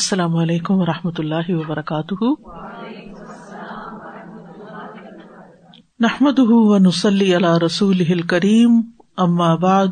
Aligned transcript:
السلام 0.00 0.36
علیکم 0.36 0.74
و 0.74 0.86
رحمۃ 0.86 1.18
اللہ 1.18 1.48
وبرکاتہ۔ 1.48 2.24
نحمد 6.00 6.38
و 6.38 6.78
نسلی 6.78 7.36
علی 7.36 7.66
رسول 7.66 8.22
کریم 8.22 8.80
اما 9.16 9.54
بعد، 9.54 9.86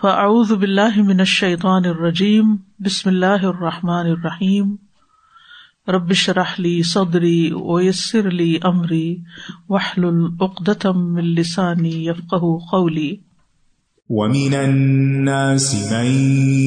فاعوذ 0.00 0.52
باللہ 0.52 1.02
من 1.02 1.18
الشیطان 1.18 1.82
الرجیم، 1.84 2.56
بسم 2.78 3.10
اللہ 3.10 3.44
الرحمٰن 3.44 4.06
الرحیم۔ 4.06 4.76
ربش 5.88 6.28
رحلی 6.28 6.82
صدری 6.82 7.52
ویسر 7.52 8.30
لی 8.30 8.58
امری 8.62 9.16
وحل 9.68 10.04
العقدم 10.04 11.14
من 11.14 11.24
لسانی 11.24 12.06
یفقہ 12.06 12.58
قولی۔ 12.70 13.16
ومن 14.10 14.54
الناس 14.54 15.92
من 15.92 16.06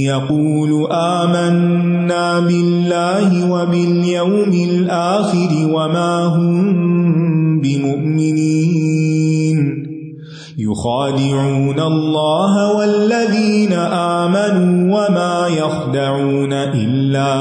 يقول 0.01 0.87
آمنا 0.91 2.39
بالله 2.39 3.51
وباليوم 3.51 4.53
الآخر 4.69 5.49
وما 5.71 6.25
هم 6.25 7.61
بمؤمنين 7.61 9.13
يخادعون 10.57 11.79
الله 11.79 12.77
والذين 12.77 13.73
آمنوا 14.23 14.95
وما 14.95 15.47
يخدعون 15.47 16.53
إلا 16.53 17.33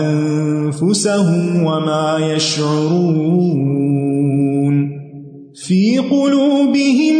أنفسهم 0.00 1.62
وما 1.62 2.18
يشعرون 2.34 3.70
في 5.54 5.98
قلوبهم 5.98 7.19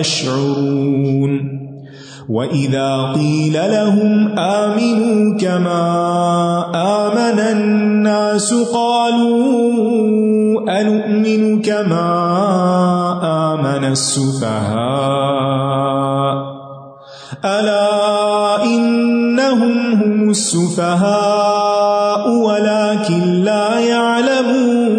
يشعرون. 0.00 1.58
وإذا 2.28 3.12
قيل 3.12 3.52
لهم 3.52 4.38
آمنوا 4.38 5.38
كما 5.38 5.82
آمن 6.74 7.38
الناس 7.38 8.54
قالوا 8.54 10.80
أنؤمن 10.80 11.62
كما 11.62 12.10
آمن 13.24 13.84
السفهاء. 13.84 14.78
ألا 17.44 18.64
إنهم 18.64 19.92
هم 19.92 20.30
السفهاء 20.30 22.30
ولكن 22.30 23.44
لا 23.44 23.80
يعلمون. 23.80 24.98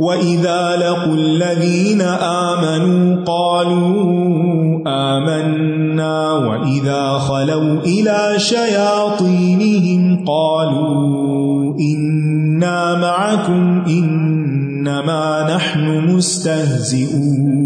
وإذا 0.00 0.76
لقوا 0.76 1.14
الذين 1.14 1.79
الذين 2.00 2.24
آمنوا 2.24 3.24
قالوا 3.24 4.82
آمنا 4.86 6.32
وإذا 6.32 7.12
خلوا 7.12 7.80
إلى 7.80 8.34
شياطينهم 8.38 10.24
قالوا 10.24 11.74
إنا 11.80 12.94
معكم 13.00 13.84
إنما 13.86 15.56
نحن 15.56 16.14
مستهزئون. 16.14 17.60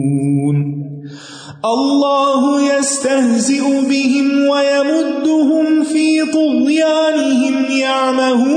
الله 1.65 2.43
يستهزئ 2.79 3.65
بهم 3.91 4.49
ويمدهم 4.49 5.83
في 5.83 6.23
طغيانهم 6.33 7.55
يعمهون. 7.81 8.55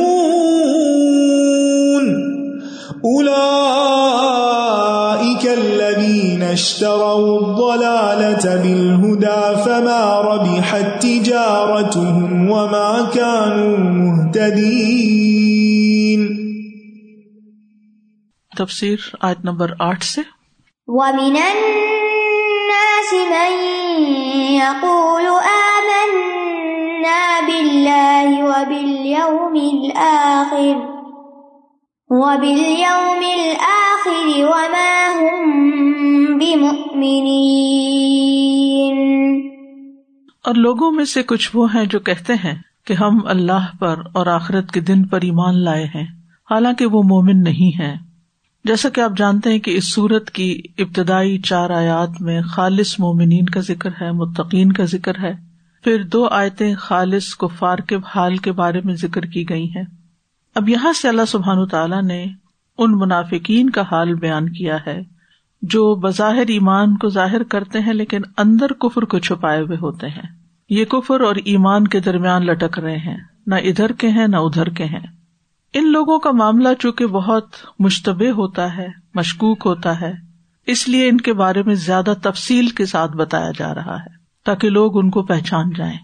أولئك 3.06 3.67
اشتروا 6.58 7.40
الضلالة 7.40 8.46
بالهدى 8.64 9.44
فما 9.66 10.02
ربحت 10.30 10.88
تجارتهم 11.04 12.50
وما 12.52 12.92
كانوا 13.14 13.78
مهتدين. 14.02 15.48
تفسیر 18.58 19.00
آیت 19.28 19.40
نمبر 19.46 19.72
آٹھ 19.80 20.04
سے 20.04 20.22
ومن 20.88 21.36
الناس 21.48 23.12
من 23.34 23.54
يقول 24.54 25.28
آمنا 25.50 27.24
بالله 27.48 28.30
وباليوم 28.46 29.56
الآخر 29.56 30.76
وباليوم 32.12 33.22
الآخر 33.36 34.28
وما 34.52 34.94
هم 35.20 35.67
بمؤمنين 36.40 37.58
اور 40.44 40.56
لوگوں 40.56 40.92
میں 40.92 41.06
سے 41.06 41.24
کچھ 41.24 41.52
وہ 41.54 41.76
ہیں 41.76 41.86
جو 41.86 42.00
کہتے 42.00 42.34
ہیں 42.34 42.56
کہ 42.86 42.94
ہم 42.94 43.20
اللہ 43.26 43.78
پر 43.80 44.00
اور 44.14 44.28
آخرت 44.28 44.72
کے 44.72 44.80
دن 44.80 45.06
پر 45.06 45.22
ایمان 45.22 45.64
لائے 45.64 45.86
ہیں، 45.86 46.06
حالانکہ 46.52 46.86
وہ 46.86 47.04
مومن 47.04 47.44
نہیں 47.44 47.82
ہیں۔ 47.82 47.96
جیسا 48.66 48.90
کہ 48.90 49.02
آپ 49.02 49.12
جانتے 49.18 49.52
ہیں 49.52 49.60
کہ 49.60 49.72
اس 49.72 49.94
صورت 49.94 50.32
کی 50.32 50.62
ابتدائی 50.78 51.38
چار 51.38 51.70
آیات 51.70 52.22
میں 52.22 52.42
خالص 52.42 53.00
مومنین 53.00 53.46
کا 53.46 53.60
ذکر 53.60 53.90
ہے، 54.02 54.12
متقین 54.12 54.72
کا 54.72 54.86
ذکر 54.86 55.20
ہے۔ 55.20 55.34
پھر 55.84 56.04
دو 56.04 56.28
آیتیں 56.28 56.76
خالص 56.76 57.36
کفار 57.36 57.78
کے 57.78 57.96
حال 58.16 58.38
کے 58.38 58.52
بارے 58.52 58.82
میں 58.84 58.96
ذکر 58.96 59.22
کی 59.22 59.50
گئی 59.50 59.66
ہیں۔ 59.76 59.84
اب 60.56 60.70
یہاں 60.70 60.94
سے 60.94 61.10
اللہ 61.10 61.26
سبحان 61.28 61.68
تعالیٰ 61.68 62.04
نے 62.04 62.26
ان 62.78 62.92
منافقین 62.98 63.70
کا 63.70 63.82
حال 63.82 64.16
بیان 64.16 64.54
کیا 64.54 64.78
ہے۔ 64.88 65.17
جو 65.62 65.96
بظاہر 65.96 66.48
ایمان 66.48 66.98
کو 66.98 67.10
ظاہر 67.10 67.44
کرتے 67.44 67.80
ہیں 67.80 67.94
لیکن 67.94 68.22
اندر 68.38 68.74
کفر 68.74 69.02
کو 69.02 69.20
چھپائے 69.20 69.62
ہوئے 69.62 69.78
ہوتے 69.78 70.08
ہیں۔ 70.08 70.36
یہ 70.70 70.86
کفر 70.86 71.22
اور 71.22 71.36
ایمان 71.36 71.88
کے 71.88 72.00
درمیان 72.00 72.46
لٹک 72.46 72.80
رہے 72.80 72.98
ہیں۔ 72.98 73.18
نہ 73.48 73.56
ادھر 73.56 73.92
کے 73.92 74.08
ہیں، 74.08 74.28
نہ 74.28 74.36
ادھر 74.36 74.70
کے 74.70 74.84
ہیں۔ 74.84 75.06
ان 75.74 75.92
لوگوں 75.92 76.20
کا 76.20 76.32
معاملہ 76.32 76.70
چونکہ 76.80 77.06
بہت 77.06 77.46
مشتبہ 77.80 78.30
ہوتا 78.30 78.78
ہے، 78.78 78.88
مشکوک 79.16 79.64
ہوتا 79.66 80.02
ہے، 80.02 80.14
اس 80.66 80.90
لیے 80.90 81.10
ان 81.10 81.18
کے 81.18 81.34
بارے 81.34 81.64
میں 81.64 81.76
زیادہ 81.76 82.14
تفصیل 82.24 82.68
کے 82.68 82.86
ساتھ 82.86 83.12
بتایا 83.12 83.52
جا 83.60 83.76
رہا 83.76 83.96
ہے 83.96 84.18
تاکہ 84.46 84.70
لوگ 84.70 84.98
ان 84.98 85.10
کو 85.10 85.24
پہچان 85.24 85.70
جائیں۔ 85.78 85.98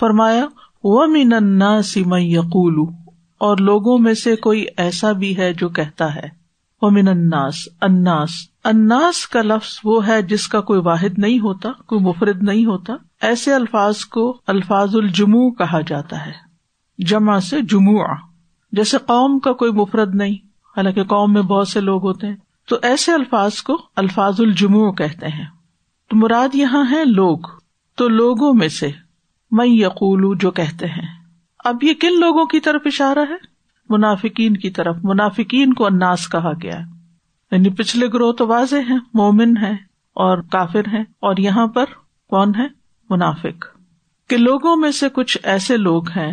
فرمایا 0.00 0.46
وہ 0.84 1.06
مین 1.06 1.82
سیم 1.84 2.14
یقول، 2.14 2.94
اور 3.38 3.56
لوگوں 3.56 3.98
میں 3.98 4.14
سے 4.14 4.36
کوئی 4.36 4.64
ایسا 4.76 5.12
بھی 5.12 5.36
ہے 5.36 5.52
جو 5.52 5.68
کہتا 5.68 6.14
ہے 6.14 6.28
وہ 6.82 6.90
من 6.90 7.08
اناس 7.08 8.32
اناس 8.64 9.26
کا 9.26 9.42
لفظ 9.42 9.80
وہ 9.84 10.06
ہے 10.06 10.22
جس 10.22 10.48
کا 10.48 10.60
کوئی 10.60 10.80
واحد 10.80 11.18
نہیں 11.18 11.38
ہوتا، 11.38 11.72
کوئی 11.86 12.00
مفرد 12.00 12.42
نہیں 12.42 12.66
ہوتا۔ 12.66 12.92
ایسے 13.20 13.54
الفاظ 13.54 14.04
کو 14.04 14.40
الفاظ 14.46 14.96
الجمو 14.96 15.50
کہا 15.50 15.80
جاتا 15.80 16.26
ہے۔ 16.26 16.32
جمع 16.98 17.38
سے 17.38 17.60
جموع 17.60 18.04
جیسے 18.72 18.98
قوم 18.98 19.38
کا 19.38 19.52
کوئی 19.52 19.72
مفرد 19.72 20.14
نہیں، 20.14 20.34
حالانکہ 20.76 21.04
قوم 21.04 21.32
میں 21.32 21.42
بہت 21.42 21.68
سے 21.68 21.80
لوگ 21.80 22.02
ہوتے 22.02 22.26
ہیں۔ 22.26 22.36
تو 22.68 22.76
ایسے 22.82 23.12
الفاظ 23.12 23.54
کو 23.54 23.82
الفاظ 23.96 24.40
الجمو 24.40 24.92
کہتے 24.92 25.28
ہیں۔ 25.28 25.46
تو 26.10 26.16
مراد 26.16 26.54
یہاں 26.54 26.84
ہے 26.90 27.04
لوگ۔ 27.04 27.38
تو 27.96 28.08
لوگوں 28.08 28.54
میں 28.54 28.68
سے 28.68 28.90
میں 29.50 29.66
یقول 29.66 30.38
جو 30.38 30.50
کہتے 30.50 30.86
ہیں۔ 30.86 31.08
اب 31.64 31.76
یہ 31.82 31.94
کن 31.94 32.20
لوگوں 32.20 32.46
کی 32.46 32.60
طرف 32.60 32.82
اشارہ 32.84 33.18
ہے؟ 33.18 33.36
منافقین 33.88 34.56
کی 34.56 34.70
طرف۔ 34.70 34.96
منافقین 35.02 35.74
کو 35.74 35.86
اناس 35.86 36.28
کہا 36.28 36.52
گیا 36.62 36.78
ہے۔ 36.78 36.93
یعنی 37.54 37.68
پچھلے 37.68 38.06
گروہ 38.06 38.32
تو 38.32 38.46
واضح 38.46 38.76
ہے 38.76 38.94
مومن 39.14 39.56
ہے 39.56 39.72
اور 40.14 40.38
کافر 40.38 40.82
ہے 40.92 41.00
اور 41.00 41.36
یہاں 41.38 41.66
پر 41.66 41.84
کون 42.28 42.52
ہے؟ 42.58 42.66
منافق۔ 43.10 43.64
کہ 44.28 44.36
لوگوں 44.36 44.76
میں 44.76 44.90
سے 44.90 45.08
کچھ 45.08 45.38
ایسے 45.42 45.76
لوگ 45.76 46.08
ہیں 46.08 46.32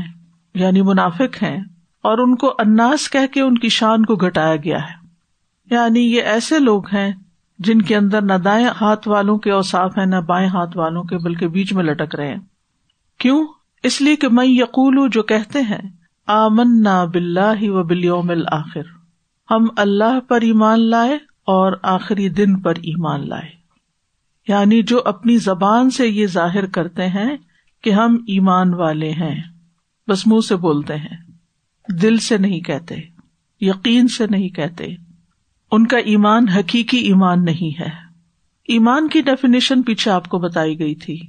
یعنی 0.56 0.82
منافق 0.82 1.44
ہیں، 1.44 1.58
اور 2.02 2.18
ان 2.18 2.36
کو 2.36 2.54
اناس 2.60 3.10
کہہ 3.10 3.34
کے 3.34 3.42
ان 3.42 3.58
کی 3.58 3.70
شان 3.70 4.06
کو 4.06 4.16
گٹایا 4.16 4.56
گیا 4.56 4.78
ہے۔ 4.78 5.08
یعنی 5.72 6.00
یہ 6.00 6.22
ایسے 6.22 6.60
لوگ 6.60 6.88
ہیں 6.88 7.12
جن 7.60 7.82
کے 7.82 7.96
اندر 7.96 8.22
نہ 8.22 8.34
دائیں 8.34 8.68
ہاتھ 8.82 9.08
والوں 9.08 9.38
کے 9.38 9.52
اوساف 9.52 9.98
ہیں، 9.98 10.06
نہ 10.06 10.16
بائیں 10.16 10.48
ہاتھ 10.48 10.78
والوں 10.78 11.04
کے، 11.04 11.18
بلکہ 11.18 11.48
بیچ 11.48 11.74
میں 11.74 11.84
لٹک 11.84 12.16
رہے 12.16 12.28
ہیں۔ 12.28 12.40
کیوں؟ 13.18 13.48
اس 13.84 14.02
لیے 14.02 14.16
کہ 14.16 14.28
میں 14.30 14.46
یقول 14.46 15.10
جو 15.10 15.24
کہتے 15.24 15.62
ہیں 15.62 15.90
آمن 16.28 16.84
نہ 16.84 17.06
بلّہ 17.14 17.70
و 17.70 17.84
بلیوم 17.84 18.30
الآخر 18.30 19.01
ہم 19.52 19.66
اللہ 19.78 20.20
پر 20.20 20.42
ایمان 20.42 20.90
لائے 20.90 21.16
اور 21.44 21.74
آخری 21.84 22.30
دن 22.30 22.60
پر 22.60 22.76
ایمان 22.76 23.30
لائے۔ 23.30 23.50
یعنی 24.48 24.84
جو 24.84 25.02
اپنی 25.06 25.38
زبان 25.38 25.90
سے 25.90 26.08
یہ 26.08 26.28
ظاہر 26.28 26.66
کرتے 26.66 27.08
ہیں 27.08 27.38
کہ 27.84 27.90
ہم 27.90 28.16
ایمان 28.28 28.74
والے 28.74 29.12
ہیں۔ 29.12 29.44
بس 30.08 30.28
منہ 30.28 30.40
سے 30.40 30.56
بولتے 30.56 30.96
ہیں، 30.96 31.18
دل 32.02 32.18
سے 32.18 32.38
نہیں 32.38 32.60
کہتے، 32.60 32.96
یقین 33.62 34.08
سے 34.08 34.26
نہیں 34.30 34.50
کہتے۔ 34.50 34.96
ان 35.72 35.88
کا 35.88 35.98
ایمان 35.98 36.48
حقیقی 36.50 36.98
ایمان 36.98 37.46
نہیں 37.46 37.80
ہے۔ 37.80 37.90
ایمان 38.68 39.08
کی 39.08 39.22
ڈیفینیشن 39.22 39.82
پیچھے 39.82 40.12
آپ 40.12 40.28
کو 40.28 40.40
بتائی 40.40 40.80
گئی 40.80 40.96
تھی۔ 40.96 41.22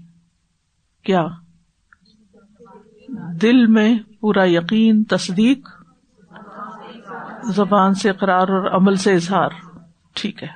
کیا؟ 1.05 1.27
دل 3.43 3.67
میں 3.67 3.99
پورا 4.21 4.51
یقین، 4.51 5.05
تصدیق 5.05 5.82
زبان 7.45 7.95
سے 7.95 8.11
اقرار 8.11 8.49
اور 8.49 8.81
عمل 8.81 8.95
سے 8.95 9.15
اظہار۔ 9.15 9.51
ٹھیک 10.15 10.43
ہے۔ 10.43 10.49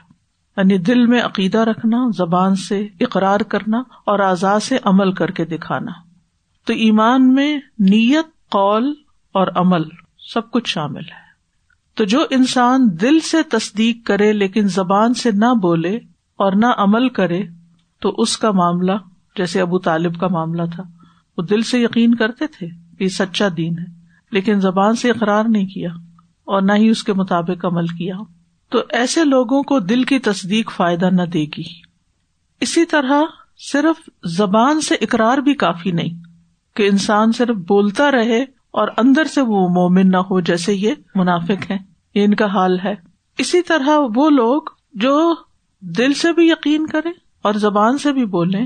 یعنی 0.57 0.79
دل 0.79 1.07
میں 1.07 1.23
عقیدہ 1.23 1.59
رکھنا، 1.59 1.99
زبان 2.17 2.55
سے 2.55 2.87
اقرار 3.01 3.41
کرنا 3.41 3.79
اور 3.79 4.19
آزاد 4.19 4.61
سے 4.61 4.79
عمل 4.85 5.13
کر 5.13 5.31
کے 5.31 5.45
دکھانا۔ 5.45 5.93
تو 6.67 6.73
ایمان 6.73 7.35
میں 7.35 7.59
نیت، 7.79 8.27
قول 8.51 8.95
اور 9.35 9.47
عمل 9.57 9.83
سب 10.35 10.51
کچھ 10.51 10.69
شامل 10.69 11.05
ہے۔ 11.05 11.27
تو 11.95 12.05
جو 12.05 12.21
انسان 12.31 12.89
دل 13.01 13.21
سے 13.21 13.43
تصدیق 13.43 14.07
کرے 14.07 14.33
لیکن 14.33 14.69
زبان 14.69 15.15
سے 15.15 15.31
نہ 15.31 15.55
بولے 15.63 15.97
اور 16.37 16.53
نہ 16.53 16.67
عمل 16.79 17.09
کرے، 17.09 17.43
تو 18.01 18.15
اس 18.19 18.39
کا 18.39 18.51
معاملہ، 18.51 18.93
جیسے 19.37 19.61
ابو 19.61 19.79
طالب 19.79 20.21
کا 20.21 20.29
معاملہ 20.29 20.63
تھا، 20.75 20.83
وہ 21.39 21.43
دل 21.43 21.63
سے 21.63 21.79
یقین 21.79 22.15
کرتے 22.15 22.47
تھے 22.47 22.69
یہ 23.01 23.09
سچا 23.09 23.49
دین 23.57 23.79
ہے، 23.79 23.85
لیکن 24.31 24.61
زبان 24.61 24.95
سے 24.95 25.11
اقرار 25.11 25.45
نہیں 25.49 25.67
کیا۔ 25.67 25.89
اور 26.47 26.63
نہ 26.63 26.73
ہی 26.73 26.89
اس 26.89 27.05
کے 27.05 27.13
مطابق 27.13 27.65
عمل 27.65 27.87
کیا۔ 27.87 28.17
تو 28.71 28.79
ایسے 28.91 29.25
لوگوں 29.25 29.63
کو 29.63 29.81
دل 29.81 30.05
کی 30.05 30.19
تصدیق 30.19 30.73
فائدہ 30.73 31.11
نہ 31.13 31.23
دے 31.23 31.45
گی۔ 31.45 31.63
اسی 32.61 32.85
طرح 32.85 33.23
صرف 33.73 34.09
زبان 34.25 34.81
سے 34.81 34.95
اقرار 34.95 35.39
بھی 35.39 35.55
کافی 35.55 35.91
نہیں 35.91 36.23
کہ 36.77 36.89
انسان 36.89 37.33
صرف 37.33 37.57
بولتا 37.57 38.11
رہے 38.11 38.43
اور 38.71 38.89
اندر 38.99 39.25
سے 39.25 39.41
وہ 39.41 39.69
مومن 39.69 40.11
نہ 40.11 40.17
ہو 40.17 40.41
جیسے 40.41 40.75
یہ 40.75 40.95
منافق 41.15 41.71
ہے 41.71 41.77
یہ 42.15 42.25
ان 42.25 42.35
کا 42.35 42.47
حال 42.47 42.79
ہے۔ 42.85 42.95
اسی 43.39 43.63
طرح 43.63 43.99
وہ 44.15 44.31
لوگ 44.31 44.63
جو 44.95 45.35
دل 45.81 46.13
سے 46.13 46.33
بھی 46.33 46.49
یقین 46.49 46.87
کرے 46.87 47.09
اور 47.43 47.55
زبان 47.55 47.99
سے 47.99 48.13
بھی 48.13 48.25
بولے 48.25 48.61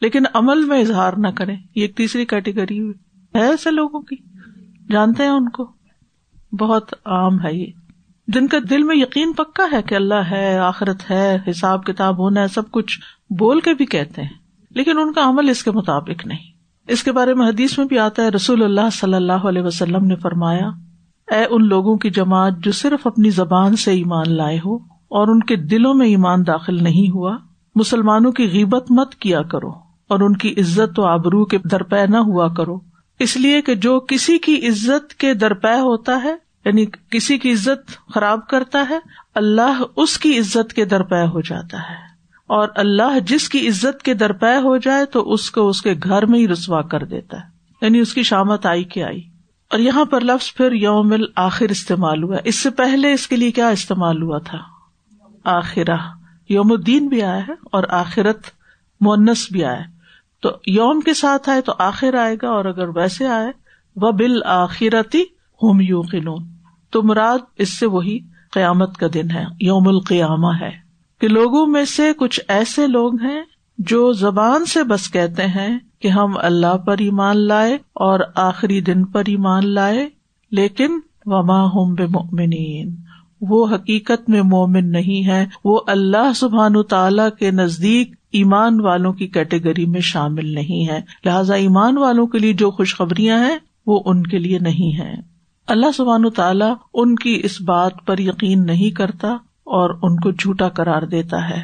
لیکن 0.00 0.22
عمل 0.34 0.64
میں 0.64 0.80
اظہار 0.80 1.12
نہ 1.12 1.28
کرے 1.28 1.52
یہ 1.52 1.82
ایک 1.82 1.96
تیسری 1.96 2.24
کیٹیگری 2.24 2.88
ہے 2.88 3.40
ایسے 3.40 3.70
لوگوں 3.70 4.00
کی۔ 4.00 4.16
جانتے 4.88 5.22
ہیں 5.22 5.30
ان 5.30 5.48
کو۔ 5.48 5.79
بہت 6.52 6.94
عام 7.04 7.44
ہے 7.44 7.54
یہ۔ 7.54 7.66
جن 8.28 8.46
کا 8.46 8.58
دل 8.70 8.82
میں 8.82 8.96
یقین 8.96 9.32
پکا 9.32 9.76
ہے 9.76 9.82
کہ 9.82 9.94
اللہ 9.94 10.14
ہے، 10.14 10.58
آخرت 10.58 11.10
ہے، 11.10 11.38
حساب 11.50 11.84
کتاب 11.84 12.18
ہونا 12.18 12.40
ہے، 12.40 12.48
سب 12.48 12.70
کچھ 12.70 13.00
بول 13.38 13.60
کے 13.60 13.74
بھی 13.74 13.86
کہتے 13.86 14.22
ہیں۔ 14.22 14.28
لیکن 14.70 14.98
ان 14.98 15.12
کا 15.12 15.28
عمل 15.28 15.48
اس 15.48 15.62
کے 15.62 15.70
مطابق 15.70 16.26
نہیں۔ 16.26 16.60
اس 16.88 17.02
کے 17.02 17.12
بارے 17.12 17.34
میں 17.34 17.48
حدیث 17.48 17.78
میں 17.78 17.86
بھی 17.86 17.98
آتا 17.98 18.22
ہے، 18.22 18.28
رسول 18.28 18.62
اللہ 18.62 18.90
صلی 18.92 19.14
اللہ 19.14 19.32
علیہ 19.32 19.62
وسلم 19.62 20.04
نے 20.04 20.16
فرمایا، 20.16 20.68
اے 21.30 21.46
ان 21.50 21.68
لوگوں 21.68 21.96
کی 21.96 22.10
جماعت 22.10 22.52
جو 22.58 22.72
صرف 22.72 23.06
اپنی 23.06 23.30
زبان 23.30 23.76
سے 23.76 23.90
ایمان 23.90 24.36
لائے 24.36 24.58
ہو 24.58 24.76
اور 25.08 25.28
ان 25.28 25.40
کے 25.40 25.56
دلوں 25.56 25.94
میں 25.94 26.06
ایمان 26.06 26.46
داخل 26.46 26.84
نہیں 26.84 27.10
ہوا، 27.10 27.36
مسلمانوں 27.74 28.32
کی 28.32 28.44
غیبت 28.44 28.90
مت 28.90 29.14
کیا 29.14 29.42
کرو 29.42 29.70
اور 30.08 30.20
ان 30.20 30.36
کی 30.36 30.54
عزت 30.58 30.98
و 30.98 31.04
آبرو 31.04 31.44
کے 31.44 31.58
درپے 31.58 32.06
نہ 32.06 32.16
ہوا 32.16 32.48
کرو۔ 32.48 32.89
اس 33.20 33.36
لیے 33.36 33.62
کہ 33.62 33.74
جو 33.74 34.00
کسی 34.00 34.38
کی 34.38 34.68
عزت 34.68 35.14
کے 35.14 35.34
درپے 35.34 35.80
ہوتا 35.80 36.20
ہے 36.24 36.36
یعنی 36.64 36.86
کسی 37.10 37.38
کی 37.38 37.52
عزت 37.52 38.12
خراب 38.14 38.46
کرتا 38.46 38.84
ہے، 38.90 38.98
اللہ 39.34 39.82
اس 39.96 40.18
کی 40.18 40.38
عزت 40.38 40.72
کے 40.72 40.84
درپے 40.84 41.26
ہو 41.26 41.40
جاتا 41.40 41.78
ہے۔ 41.78 41.94
اور 42.46 42.68
اللہ 42.74 43.18
جس 43.26 43.48
کی 43.48 43.68
عزت 43.68 44.02
کے 44.02 44.14
درپے 44.14 44.56
ہو 44.56 44.76
جائے 44.76 45.04
تو 45.04 45.32
اس 45.32 45.50
کو 45.50 45.68
اس 45.68 45.82
کے 45.82 45.94
گھر 46.04 46.26
میں 46.26 46.38
ہی 46.38 46.48
رسوا 46.48 46.82
کر 46.82 47.04
دیتا 47.04 47.36
ہے۔ 47.36 47.44
یعنی 47.82 48.00
اس 48.00 48.14
کی 48.14 48.22
شامت 48.22 48.66
آئی 48.66 48.84
کہ 48.84 49.04
آئی۔ 49.04 49.20
اور 49.70 49.78
یہاں 49.78 50.04
پر 50.04 50.20
لفظ 50.20 50.54
پھر 50.54 50.72
یوم 50.72 51.14
آخر 51.36 51.68
استعمال 51.68 52.22
ہوا۔ 52.22 52.36
اس 52.44 52.58
سے 52.58 52.70
پہلے 52.70 53.12
اس 53.12 53.28
کے 53.28 53.36
لیے 53.36 53.50
کیا 53.50 53.68
استعمال 53.68 54.22
ہوا 54.22 54.38
تھا؟ 54.38 54.58
آخرہ۔ 55.44 55.96
یوم 56.48 56.72
الدین 56.72 57.08
بھی 57.08 57.22
آیا 57.22 57.48
ہے 57.48 57.52
اور 57.72 57.84
آخرت 57.88 58.38
مونس 59.00 59.46
بھی 59.52 59.64
آیا 59.64 59.99
تو 60.40 60.50
یوم 60.66 61.00
کے 61.00 61.14
ساتھ 61.14 61.48
آئے 61.48 61.60
تو 61.60 61.72
آخر 61.78 62.14
آئے 62.14 62.36
گا، 62.42 62.48
اور 62.48 62.64
اگر 62.64 62.88
ویسے 62.88 63.26
آئے 63.26 63.52
وہ 63.96 64.12
بال 64.12 64.42
آخرتی 64.44 65.22
ہوم 65.62 65.80
یو 65.80 66.02
تو 66.90 67.02
مراد 67.02 67.38
اس 67.58 67.78
سے 67.78 67.86
وہی 67.86 68.18
قیامت 68.52 68.96
کا 68.96 69.06
دن 69.14 69.30
ہے، 69.30 69.44
یوم 69.60 69.88
القیامہ 69.88 70.52
ہے۔ 70.60 70.70
کہ 71.20 71.28
لوگوں 71.28 71.66
میں 71.66 71.84
سے 71.84 72.12
کچھ 72.18 72.40
ایسے 72.48 72.86
لوگ 72.86 73.20
ہیں 73.20 73.42
جو 73.78 74.12
زبان 74.12 74.64
سے 74.64 74.82
بس 74.84 75.10
کہتے 75.10 75.46
ہیں 75.46 75.78
کہ 75.98 76.08
ہم 76.08 76.32
اللہ 76.36 76.76
پر 76.76 76.98
ایمان 76.98 77.36
لائے 77.36 77.74
اور 77.74 78.20
آخری 78.34 78.80
دن 78.80 79.04
پر 79.04 79.22
ایمان 79.26 79.66
لائے، 79.66 80.08
لیکن 80.50 81.00
وما 81.26 81.64
ہوں 81.64 81.94
بے 81.96 82.06
مومنین 82.06 82.96
وہ 83.40 83.74
حقیقت 83.74 84.30
میں 84.30 84.42
مومن 84.42 84.92
نہیں 84.92 85.28
ہے 85.28 85.46
وہ 85.64 85.80
اللہ 85.86 86.32
سبحان 86.36 86.82
تعالی 86.82 87.22
کے 87.38 87.50
نزدیک 87.50 88.12
ایمان 88.32 88.80
والوں 88.80 89.12
کی 89.12 89.26
کیٹیگری 89.26 89.86
میں 89.86 90.00
شامل 90.00 90.54
نہیں 90.54 90.88
ہے 90.88 91.00
لہذا 91.24 91.54
ایمان 91.54 91.98
والوں 91.98 92.26
کے 92.26 92.38
لیے 92.38 92.52
جو 92.52 92.70
خوشخبریاں 92.70 93.38
ہیں، 93.38 93.58
وہ 93.86 94.02
ان 94.04 94.22
کے 94.22 94.38
لیے 94.38 94.58
نہیں 94.58 94.98
ہے 94.98 95.14
اللہ 95.66 95.86
سبحان 95.94 96.30
تعالیٰ 96.30 96.74
ان 96.94 97.14
کی 97.14 97.40
اس 97.44 97.60
بات 97.60 97.92
پر 98.06 98.18
یقین 98.18 98.66
نہیں 98.66 98.90
کرتا 98.90 99.28
اور 99.64 99.90
ان 100.02 100.16
کو 100.16 100.30
جھوٹا 100.30 100.68
کرار 100.68 101.02
دیتا 101.02 101.48
ہے۔ 101.48 101.62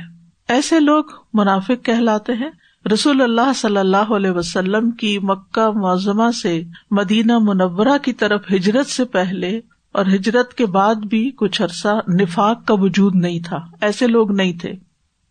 ایسے 0.49 0.80
لوگ 0.80 1.04
منافق 1.35 1.85
کہلاتے 1.85 2.33
ہیں۔ 2.33 2.50
رسول 2.92 3.23
اللہ 3.23 3.52
صلی 3.56 3.76
اللہ 3.76 3.97
علیہ 3.97 4.30
وسلم 4.30 4.90
کی 4.90 5.18
مکہ 5.18 5.71
معظمہ 5.78 6.30
سے 6.30 6.62
مدینہ 6.90 7.38
منورہ 7.38 7.99
کی 8.02 8.12
طرف 8.12 8.40
ہجرت 8.52 8.87
سے 8.87 9.04
پہلے 9.04 9.61
اور 9.96 10.06
ہجرت 10.06 10.54
کے 10.54 10.66
بعد 10.66 10.94
بھی 10.94 11.30
کچھ 11.36 11.62
عرصہ 11.62 12.00
نفاق 12.20 12.64
کا 12.64 12.74
وجود 12.74 13.14
نہیں 13.14 13.40
تھا۔ 13.40 13.56
ایسے 13.80 14.06
لوگ 14.06 14.32
نہیں 14.32 14.52
تھے 14.52 14.70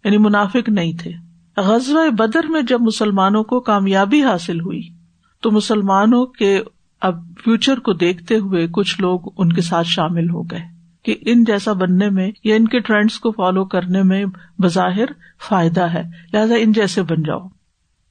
یعنی 0.03 0.17
منافق 0.17 0.69
نہیں 0.69 0.93
تھے۔ 1.01 1.11
غزوہ 1.57 2.09
بدر 2.09 2.47
میں 2.47 2.61
جب 2.61 2.81
مسلمانوں 2.81 3.43
کو 3.43 3.59
کامیابی 3.59 4.23
حاصل 4.23 4.59
ہوئی، 4.59 4.81
تو 5.41 5.51
مسلمانوں 5.51 6.25
کے 6.25 6.61
اب 7.01 7.15
فیوچر 7.43 7.79
کو 7.79 7.93
دیکھتے 7.93 8.37
ہوئے 8.37 8.67
کچھ 8.71 9.01
لوگ 9.01 9.19
ان 9.37 9.53
کے 9.53 9.61
ساتھ 9.61 9.87
شامل 9.87 10.29
ہو 10.29 10.41
گئے 10.43 10.61
کہ 11.03 11.15
ان 11.21 11.43
جیسا 11.43 11.73
بننے 11.73 12.09
میں 12.09 12.31
یا 12.43 12.55
ان 12.55 12.67
کے 12.67 12.79
ٹرینڈس 12.79 13.19
کو 13.19 13.31
فالو 13.31 13.65
کرنے 13.65 14.03
میں 14.03 14.25
بظاہر 14.59 15.05
فائدہ 15.47 15.81
ہے، 15.81 16.03
لہٰذا 16.33 16.55
ان 16.55 16.71
جیسے 16.71 17.03
بن 17.03 17.23
جاؤ۔ 17.23 17.47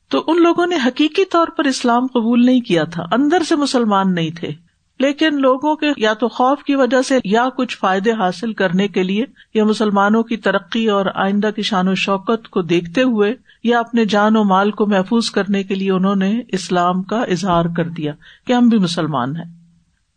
تو 0.09 0.25
ان 0.27 0.43
لوگوں 0.43 0.67
نے 0.67 0.77
حقیقی 0.87 1.25
طور 1.25 1.47
پر 1.47 1.65
اسلام 1.65 2.07
قبول 2.07 2.47
نہیں 2.47 2.61
کیا 2.61 2.85
تھا، 2.85 3.03
اندر 3.13 3.43
سے 3.43 3.57
مسلمان 3.57 4.15
نہیں 4.15 4.31
تھے۔ 4.31 4.64
لیکن 4.99 5.41
لوگوں 5.41 5.77
کے 5.77 5.87
یا 5.97 6.15
تو 6.15 6.29
خوف 6.29 6.63
کی 6.63 6.75
وجہ 6.75 7.03
سے 7.03 7.19
یا 7.25 7.49
کچھ 7.57 7.79
فائدے 7.79 8.13
حاصل 8.13 8.53
کرنے 8.53 8.89
کے 8.89 9.03
لیے 9.03 9.25
یا 9.55 9.65
مسلمانوں 9.65 10.23
کی 10.23 10.37
ترقی 10.37 10.89
اور 10.89 11.07
آئندہ 11.15 11.51
کی 11.57 11.63
شان 11.63 11.89
و 11.89 11.95
شوکت 11.95 12.49
کو 12.49 12.63
دیکھتے 12.63 13.03
ہوئے 13.03 13.35
یا 13.65 13.79
اپنے 13.79 14.05
جان 14.05 14.37
و 14.37 14.45
مال 14.45 14.71
کو 14.71 14.87
محفوظ 14.87 15.31
کرنے 15.31 15.63
کے 15.63 15.75
لیے 15.75 15.91
انہوں 15.91 16.17
نے 16.17 16.41
اسلام 16.49 17.03
کا 17.03 17.21
اظہار 17.21 17.65
کر 17.77 17.89
دیا 17.89 18.13
کہ 18.47 18.53
ہم 18.53 18.69
بھی 18.69 18.79
مسلمان 18.79 19.37
ہیں۔ 19.37 19.55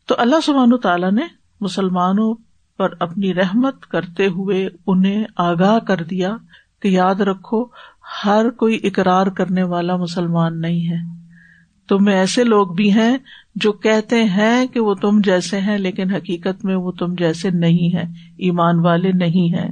تو 0.08 0.16
اللہ 0.18 0.36
سبحان 0.44 0.78
تعالیٰ 0.78 1.12
نے 1.12 1.22
مسلمانوں 1.62 2.36
پر 2.78 2.90
اپنی 3.00 3.34
رحمت 3.34 3.86
کرتے 3.86 4.28
ہوئے 4.28 4.70
انہیں 4.88 5.24
آگاہ 5.38 5.80
کر 5.80 6.04
دیا 6.04 6.38
کہ 6.82 6.88
یاد 6.88 7.16
رکھو، 7.16 7.66
ہر 8.26 8.50
کوئی 8.50 8.80
اقرار 8.84 9.28
کرنے 9.28 9.64
والا 9.64 9.96
مسلمان 9.96 10.62
نہیں 10.62 10.90
ہے۔ 10.90 11.18
تم 11.90 12.04
میں 12.04 12.14
ایسے 12.14 12.44
لوگ 12.44 12.68
بھی 12.68 12.94
ہیں 12.94 13.18
جو 13.62 13.72
کہتے 13.72 14.24
ہیں 14.24 14.68
کہ 14.68 14.80
وہ 14.80 14.94
تم 14.94 15.20
جیسے 15.24 15.60
ہیں، 15.60 15.78
لیکن 15.78 16.14
حقیقت 16.14 16.66
میں 16.66 16.76
وہ 16.76 16.92
تم 16.92 17.14
جیسے 17.14 17.50
نہیں 17.50 17.96
ہے 17.96 18.02
ایمان 18.38 18.80
والے 18.80 19.12
نہیں 19.12 19.58
ہیں۔ 19.58 19.70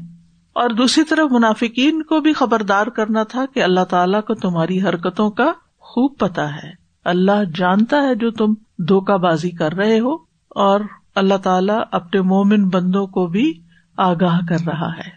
اور 0.54 0.70
دوسری 0.70 1.04
طرف 1.04 1.32
منافقین 1.32 2.04
کو 2.04 2.20
بھی 2.20 2.34
خبردار 2.34 2.88
کرنا 2.88 3.24
تھا 3.24 3.46
کہ 3.54 3.64
اللہ 3.64 3.84
تعالیٰ 3.84 4.22
کو 4.22 4.34
تمہاری 4.34 4.82
حرکتوں 4.82 5.30
کا 5.30 5.52
خوب 5.80 6.18
پتا 6.18 6.56
ہے۔ 6.56 6.72
اللہ 7.06 7.44
جانتا 7.56 7.98
ہے 7.98 8.16
جو 8.16 8.32
تم 8.32 8.54
دھوکہ 8.78 9.18
بازی 9.18 9.50
کر 9.50 9.74
رہے 9.74 10.00
ہو، 10.00 10.14
اور 10.50 10.80
اللہ 11.16 11.38
تعالیٰ 11.44 11.82
اپنے 11.92 12.22
مومن 12.22 12.70
بندوں 12.70 13.08
کو 13.08 13.28
بھی 13.28 13.54
آگاہ 13.98 14.40
کر 14.50 14.66
رہا 14.68 14.98
ہے۔ 14.98 15.10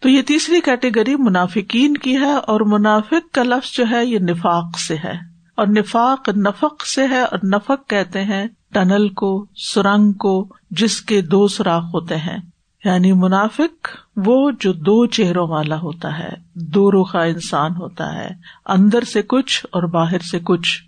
تو 0.00 0.08
یہ 0.08 0.22
تیسری 0.22 0.60
کیٹیگری 0.60 1.16
منافقین 1.16 1.96
کی 1.96 2.16
ہے، 2.16 2.32
اور 2.32 2.60
منافق 2.60 3.34
کا 3.34 3.42
لفظ 3.42 3.76
جو 3.76 3.84
ہے، 3.90 4.06
یہ 4.06 4.18
نفاق 4.18 4.78
سے 4.78 4.96
ہے۔ 5.04 5.31
اور 5.54 5.66
نفاق 5.66 6.28
نفق 6.28 6.86
سے 6.86 7.06
ہے 7.06 7.22
اور 7.22 7.38
نفق 7.44 7.88
کہتے 7.88 8.24
ہیں 8.24 8.46
ٹنل 8.72 9.08
کو، 9.08 9.46
سرنگ 9.56 10.12
کو، 10.12 10.48
جس 10.70 11.00
کے 11.00 11.20
دو 11.20 11.48
سوراخ 11.48 11.84
ہوتے 11.84 12.16
ہیں۔ 12.16 12.38
یعنی 12.84 13.12
منافق 13.12 13.88
وہ 14.16 14.50
جو 14.60 14.72
دو 14.72 15.06
چہروں 15.06 15.48
والا 15.48 15.76
ہوتا 15.76 16.18
ہے، 16.18 16.30
دو 16.54 16.90
روخا 16.90 17.22
انسان 17.22 17.70
ہوتا 17.70 18.14
ہے، 18.14 18.30
اندر 18.66 19.04
سے 19.04 19.22
کچھ 19.22 19.66
اور 19.70 19.82
باہر 19.82 20.18
سے 20.18 20.38
کچھ۔ 20.44 20.82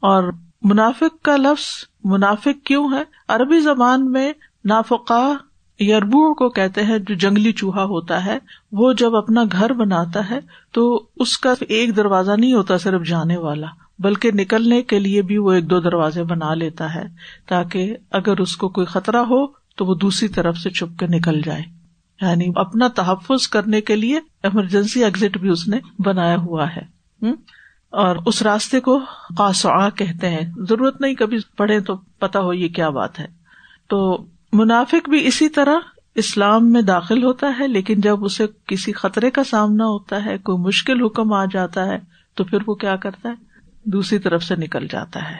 اور 0.00 0.32
منافق 0.62 1.24
کا 1.24 1.36
لفظ 1.36 1.66
منافق 2.04 2.66
کیوں 2.66 2.92
ہے؟ 2.92 3.02
عربی 3.28 3.60
زبان 3.60 4.12
میں 4.12 4.32
نافقا 4.64 5.32
یربو 5.80 6.34
کو 6.34 6.48
کہتے 6.48 6.82
ہیں 6.82 6.98
جو 6.98 7.14
جنگلی 7.14 7.52
چوہا 7.52 7.84
ہوتا 7.84 8.24
ہے، 8.24 8.38
وہ 8.72 8.92
جب 8.92 9.16
اپنا 9.16 9.44
گھر 9.52 9.72
بناتا 9.72 10.30
ہے 10.30 10.38
تو 10.72 11.06
اس 11.16 11.38
کا 11.38 11.54
ایک 11.60 11.96
دروازہ 11.96 12.32
نہیں 12.32 12.54
ہوتا 12.54 12.78
صرف 12.78 13.06
جانے 13.06 13.36
والا۔ 13.36 13.66
بلکہ 13.98 14.30
نکلنے 14.34 14.82
کے 14.82 14.98
لیے 14.98 15.22
بھی 15.22 15.38
وہ 15.38 15.52
ایک 15.52 15.70
دو 15.70 15.80
دروازے 15.80 16.22
بنا 16.22 16.54
لیتا 16.54 16.94
ہے 16.94 17.04
تاکہ 17.46 17.96
اگر 18.10 18.38
اس 18.38 18.56
کو 18.56 18.68
کوئی 18.68 18.86
خطرہ 18.86 19.16
ہو 19.16 19.46
تو 19.46 19.86
وہ 19.86 19.94
دوسری 19.94 20.28
طرف 20.28 20.56
سے 20.56 20.70
چھپ 20.70 20.98
کے 20.98 21.06
نکل 21.06 21.40
جائے۔ 21.44 21.62
یعنی 22.20 22.46
اپنا 22.56 22.88
تحفظ 22.88 23.48
کرنے 23.48 23.80
کے 23.80 23.96
لیے 23.96 24.20
ایمرجنسی 24.42 25.04
ایگزٹ 25.04 25.38
بھی 25.38 25.48
اس 25.48 25.68
نے 25.68 25.78
بنایا 25.98 26.36
ہوا 26.36 26.66
ہے۔ 26.76 26.98
اور 27.90 28.16
اس 28.26 28.42
راستے 28.42 28.80
کو 28.80 29.00
قاصعہ 29.38 29.90
کہتے 29.90 30.28
ہیں۔ 30.28 30.52
ضرورت 30.68 31.00
نہیں 31.00 31.14
کبھی 31.14 31.38
پڑھے 31.56 31.80
تو 31.80 31.96
پتا 31.96 32.40
ہو 32.40 32.52
یہ 32.54 32.68
کیا 32.68 32.88
بات 32.88 33.20
ہے۔ 33.20 33.26
تو 33.88 34.26
منافق 34.52 35.08
بھی 35.08 35.26
اسی 35.26 35.48
طرح 35.48 35.76
اسلام 36.14 36.72
میں 36.72 36.82
داخل 36.82 37.24
ہوتا 37.24 37.46
ہے، 37.60 37.68
لیکن 37.68 38.00
جب 38.00 38.24
اسے 38.24 38.46
کسی 38.66 38.92
خطرے 38.92 39.30
کا 39.30 39.44
سامنا 39.44 39.84
ہوتا 39.84 40.24
ہے، 40.24 40.38
کوئی 40.38 40.58
مشکل 40.58 41.04
حکم 41.04 41.32
آ 41.32 41.44
جاتا 41.44 41.86
ہے، 41.86 41.98
تو 42.34 42.44
پھر 42.44 42.58
وہ 42.66 42.74
کیا 42.74 42.96
کرتا 42.96 43.28
ہے؟ 43.28 43.47
دوسری 43.84 44.18
طرف 44.18 44.44
سے 44.44 44.56
نکل 44.56 44.86
جاتا 44.90 45.30
ہے۔ 45.30 45.36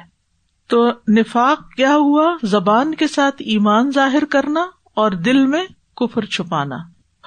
تو 0.68 0.90
نفاق 1.09 1.75
کیا 1.76 1.95
ہوا؟ 1.95 2.37
زبان 2.42 2.95
کے 2.95 3.07
ساتھ 3.07 3.37
ایمان 3.38 3.90
ظاہر 3.90 4.25
کرنا 4.30 4.66
اور 4.95 5.11
دل 5.11 5.47
میں 5.47 5.64
کفر 5.97 6.25
چھپانا۔ 6.25 6.76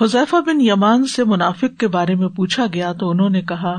حذیفہ 0.01 0.35
بن 0.45 0.61
یمان 0.61 1.05
سے 1.05 1.23
منافق 1.23 1.79
کے 1.79 1.87
بارے 1.87 2.15
میں 2.15 2.27
پوچھا 2.27 2.65
گیا 2.73 2.93
تو 2.93 3.09
انہوں 3.09 3.29
نے 3.29 3.41
کہا، 3.41 3.75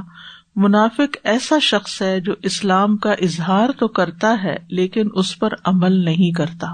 منافق 0.57 1.17
ایسا 1.25 1.59
شخص 1.59 2.03
ہے 2.03 2.21
جو 2.21 2.35
اسلام 2.43 2.97
کا 2.97 3.13
اظہار 3.13 3.71
تو 3.79 3.89
کرتا 3.89 4.43
ہے 4.45 4.57
لیکن 4.69 5.09
اس 5.15 5.39
پر 5.39 5.49
عمل 5.65 5.93
نہیں 5.93 6.31
کرتا۔ 6.31 6.67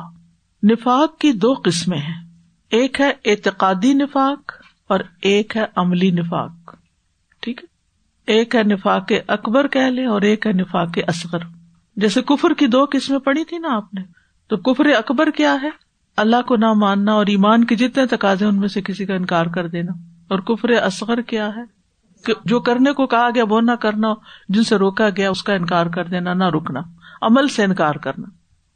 نفاق 0.63 1.19
کی 1.19 1.33
دو 1.33 1.55
قسمیں 1.65 1.99
ہیں۔ 1.99 2.27
ایک 2.71 3.01
ہے 3.01 3.13
اعتقادی 3.25 3.93
نفاق 3.93 4.53
اور 4.89 5.01
ایک 5.23 5.57
ہے 5.57 5.65
عملی 5.77 6.11
نفاق۔ 6.11 6.77
ایک 8.29 8.55
ہے 8.55 8.63
نفاق 8.63 9.13
اکبر 9.29 9.69
کہہ 9.69 9.81
لیں 9.81 10.07
اور 10.07 10.23
ایک 10.23 10.47
ہے 10.47 10.53
نفاق 10.53 10.99
اصغر۔ 11.09 11.39
جیسے 11.97 12.23
کفر 12.23 12.55
کی 12.55 12.67
دو 12.67 12.85
قسمیں 12.93 13.19
پڑھی 13.19 13.45
تھی 13.45 13.59
نا 13.59 13.77
آپ 13.77 13.95
نے۔ 13.95 14.03
تو 14.49 14.57
کفر 14.57 14.85
اکبر 14.85 15.31
کیا 15.31 15.57
ہے؟ 15.63 15.71
اللہ 16.17 16.43
کو 16.47 16.57
نہ 16.57 16.73
ماننا 16.73 17.13
اور 17.13 17.27
ایمان 17.27 17.65
کے 17.65 17.77
جتنے 17.77 18.07
تقاضے 18.07 18.45
ان 18.45 18.57
میں 18.57 18.69
سے 18.69 18.83
کسی 18.83 19.07
کا 19.07 19.15
انکار 19.15 19.47
کر 19.47 19.69
دینا۔ 19.69 19.93
اور 20.29 20.39
کفر 20.39 20.69
اصغر 20.69 21.21
کیا 21.21 21.49
ہے؟ 21.49 21.63
کہ 22.25 22.35
جو 22.45 22.61
کرنے 22.61 22.93
کو 22.93 23.07
کہا 23.07 23.29
گیا 23.35 23.45
وہ 23.49 23.61
نہ 23.61 23.73
کرنا، 23.73 24.15
جن 24.49 24.63
سے 24.63 24.77
روکا 24.77 25.09
گیا 25.17 25.31
اس 25.31 25.43
کا 25.43 25.55
انکار 25.55 25.87
کر 25.87 26.05
دینا، 26.05 26.35
نہ 26.35 26.45
رکنا۔ 26.45 26.81
عمل 27.23 27.49
سے 27.49 27.65
انکار 27.65 27.95
کرنا۔ 27.95 28.27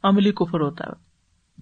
عملی 0.07 0.31
کفر 0.31 0.59
ہوتا 0.61 0.83
ہے۔ 0.87 0.93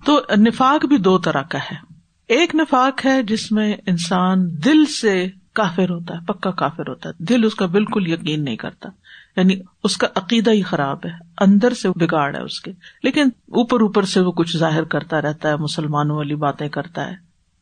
تو 0.06 0.22
نفاق 0.38 0.86
بھی 0.86 0.98
دو 0.98 1.18
طرح 1.18 1.42
کا 1.42 1.58
ہے۔ 1.58 1.94
ایک 2.28 2.56
نفاق 2.56 3.06
ہے 3.06 3.24
جس 3.24 3.52
میں 3.52 3.74
انسان 3.86 4.38
دل 4.66 4.86
سے 4.86 5.28
کافر 5.54 5.90
ہوتا 5.90 6.14
ہے، 6.14 6.20
پکا 6.26 6.52
کافر 6.52 6.90
ہوتا 6.90 7.10
ہے۔ 7.10 7.24
دل 7.24 7.46
اس 7.46 7.56
کا 7.56 7.66
بالکل 7.66 8.08
یقین 8.08 8.44
نہیں 8.44 8.56
کرتا۔ 8.56 8.90
یعنی 9.36 9.56
اس 9.84 9.98
کا 9.98 10.08
عقیدہ 10.16 10.50
ہی 10.50 10.62
خراب 10.62 11.00
ہے۔ 11.06 11.12
اندر 11.42 11.74
سے 11.74 11.90
بگاڑ 11.90 12.36
ہے 12.36 12.42
اس 12.42 12.62
کے۔ 12.62 12.72
لیکن 13.04 13.26
اوپر 13.36 13.82
اوپر 13.82 14.04
سے 14.04 14.20
وہ 14.20 14.32
کچھ 14.32 14.58
ظاہر 14.58 14.84
کرتا 14.84 15.22
رہتا 15.22 15.50
ہے، 15.50 15.56
مسلمانوں 15.56 16.18
والی 16.18 16.36
باتیں 16.36 16.70
کرتا 16.70 17.08
ہے۔ 17.08 17.16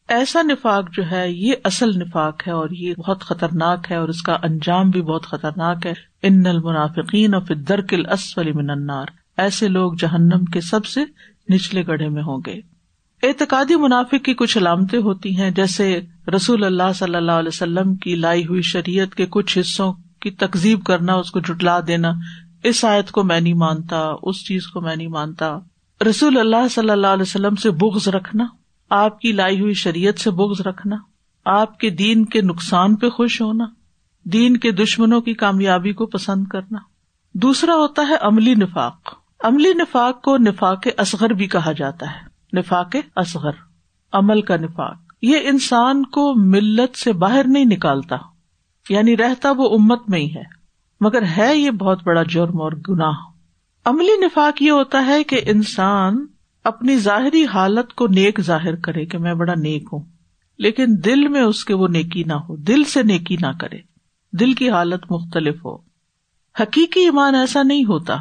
ایسا 0.08 0.42
نفاق 0.42 0.92
جو 0.92 1.04
ہے، 1.12 1.32
یہ 1.32 1.54
اصل 1.64 1.90
نفاق 1.90 2.48
ہے 2.48 2.52
اور 2.52 2.70
یہ 2.70 2.94
بہت 2.94 3.22
خطرناک 3.22 3.92
ہے 3.92 3.96
اور 3.96 4.10
اس 4.10 4.22
کا 4.22 4.38
انجام 4.44 4.90
بھی 4.90 5.02
بہت 5.02 5.26
خطرناک 5.26 5.86
ہے۔ 5.86 5.94
ان 6.22 6.46
المنافقین 6.46 7.34
اور 7.34 7.54
درکل 7.56 8.06
اسفلی 8.06 8.52
من 8.52 8.70
النار۔ 8.70 9.06
ایسے 9.38 9.68
لوگ 9.68 9.94
جہنم 9.94 10.46
کے 10.46 10.62
سب 10.62 10.86
سے 10.86 11.02
نچلے 11.54 11.88
گڑھے 11.88 12.10
میں 12.10 12.24
ہوں 12.24 12.42
گے۔ 12.46 12.62
اعتقادی 13.24 13.76
منافق 13.76 14.24
کی 14.24 14.34
کچھ 14.34 14.58
علامتیں 14.58 15.00
ہوتی 15.00 15.38
ہیں، 15.38 15.52
جیسے 15.52 16.02
رسول 16.36 16.64
اللہ 16.64 16.94
صلی 16.96 17.16
اللہ 17.16 17.32
علیہ 17.32 17.48
وسلم 17.48 17.96
کی 17.96 18.16
لائی 18.16 18.46
ہوئی 18.48 18.62
شریعت 18.62 19.16
کے 19.16 19.26
کچھ 19.30 19.58
حصوں 19.60 19.94
کی 20.20 20.32
تقزیب 20.32 20.84
کرنا، 20.84 21.14
اس 21.14 21.32
کو 21.32 21.40
جٹلا 21.40 21.80
دینا، 21.88 22.12
اس 22.64 22.86
آیت 22.86 23.12
کو 23.12 23.24
میں 23.24 23.40
نہیں 23.40 23.54
مانتا، 23.54 24.12
اس 24.24 24.46
چیز 24.46 24.68
کو 24.68 24.82
میں 24.82 24.96
نہیں 24.96 25.08
مانتا۔ 25.08 25.58
رسول 26.10 26.40
اللہ 26.40 26.68
صلی 26.72 26.90
اللہ 26.90 27.08
علیہ 27.08 27.22
وسلم 27.22 27.56
سے 27.56 27.72
بغض 27.72 28.08
رکھنا، 28.08 28.46
آپ 28.90 29.20
کی 29.20 29.32
لائی 29.32 29.62
ہوئی 29.62 29.74
شریعت 29.74 30.20
سے 30.20 30.32
بغض 30.32 30.62
رکھنا، 30.62 30.96
آپ 31.46 31.80
کے 31.80 31.90
دین 31.90 32.26
کے 32.26 32.42
نقصان 32.42 32.96
پہ 32.96 33.10
خوش 33.10 33.42
ہونا، 33.42 33.66
دین 34.24 34.58
کے 34.58 34.72
دشمنوں 34.72 35.22
کی 35.22 35.34
کامیابی 35.34 35.94
کو 35.94 36.06
پسند 36.06 36.48
کرنا۔ 36.48 36.78
دوسرا 37.34 37.76
ہوتا 37.76 38.02
ہے 38.10 38.16
عملی 38.22 38.54
نفاق۔ 38.54 39.14
عملی 39.44 39.74
نفاق 39.74 40.22
کو 40.22 40.38
نفاق 40.38 40.88
اصغر 40.98 41.30
بھی 41.30 41.48
کہا 41.48 41.72
جاتا 41.72 42.06
ہے۔ 42.12 42.20
نفاق 42.58 42.96
اصغر، 43.16 43.52
عمل 44.12 44.42
کا 44.42 44.56
نفاق۔ 44.56 45.09
یہ 45.22 45.38
انسان 45.44 46.06
کو 46.06 46.34
ملت 46.36 46.98
سے 46.98 47.14
باہر 47.14 47.48
نہیں 47.48 47.66
نکالتا۔ 47.66 48.16
یعنی 48.90 49.18
رہتا 49.18 49.52
وہ 49.52 49.76
امت 49.76 50.10
میں 50.10 50.20
ہی 50.20 50.36
ہے۔ 50.36 50.44
مگر 51.02 51.22
ہے 51.38 51.58
یہ 51.58 51.72
بہت 51.72 52.04
بڑا 52.04 52.24
جرم 52.24 52.62
اور 52.62 52.72
گناہ۔ 52.90 53.16
عملی 53.86 54.26
نفاق 54.26 54.62
یہ 54.62 54.72
ہوتا 54.72 55.06
ہے 55.06 55.24
کہ 55.24 55.42
انسان 55.46 56.26
اپنی 56.64 56.98
ظاہری 56.98 57.46
حالت 57.46 57.94
کو 57.94 58.08
نیک 58.08 58.42
ظاہر 58.42 58.76
کرے 58.76 59.06
کہ 59.06 59.18
میں 59.18 59.34
بڑا 59.34 59.54
نیک 59.54 59.84
ہوں۔ 59.94 60.04
لیکن 60.58 60.86
دل 61.06 61.28
میں 61.28 61.42
اس 61.42 61.66
کے 61.66 61.74
وہ 61.74 61.88
نیکی 61.88 62.24
نہ 62.24 62.34
ہو، 62.34 62.56
دل 62.56 62.84
سے 62.84 63.04
نیکی 63.04 63.36
نہ 63.42 63.48
کرے۔ 63.60 63.78
دل 64.34 64.54
کی 64.54 64.70
حالت 64.70 65.12
مختلف 65.12 65.66
ہو۔ 65.66 65.78
حقیقی 66.60 67.00
ایمان 67.00 67.36
ایسا 67.36 67.64
نہیں 67.64 67.86
ہوتا۔ 67.86 68.18